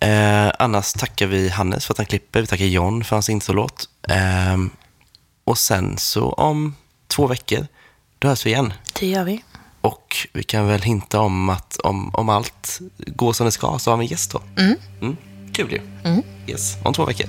[0.00, 2.40] Eh, annars tackar vi Hannes för att han klipper.
[2.40, 3.88] Vi tackar John för hans introlåt.
[4.08, 4.70] Ehm,
[5.44, 6.74] och sen så om
[7.08, 7.66] två veckor,
[8.18, 8.72] då hörs vi igen.
[9.00, 9.42] Det gör vi.
[9.80, 13.90] Och vi kan väl hinta om att om, om allt går som det ska så
[13.90, 14.42] har vi en gäst då.
[15.00, 15.16] Mm.
[15.52, 15.80] Kul ju.
[16.46, 17.26] Yes, om två veckor.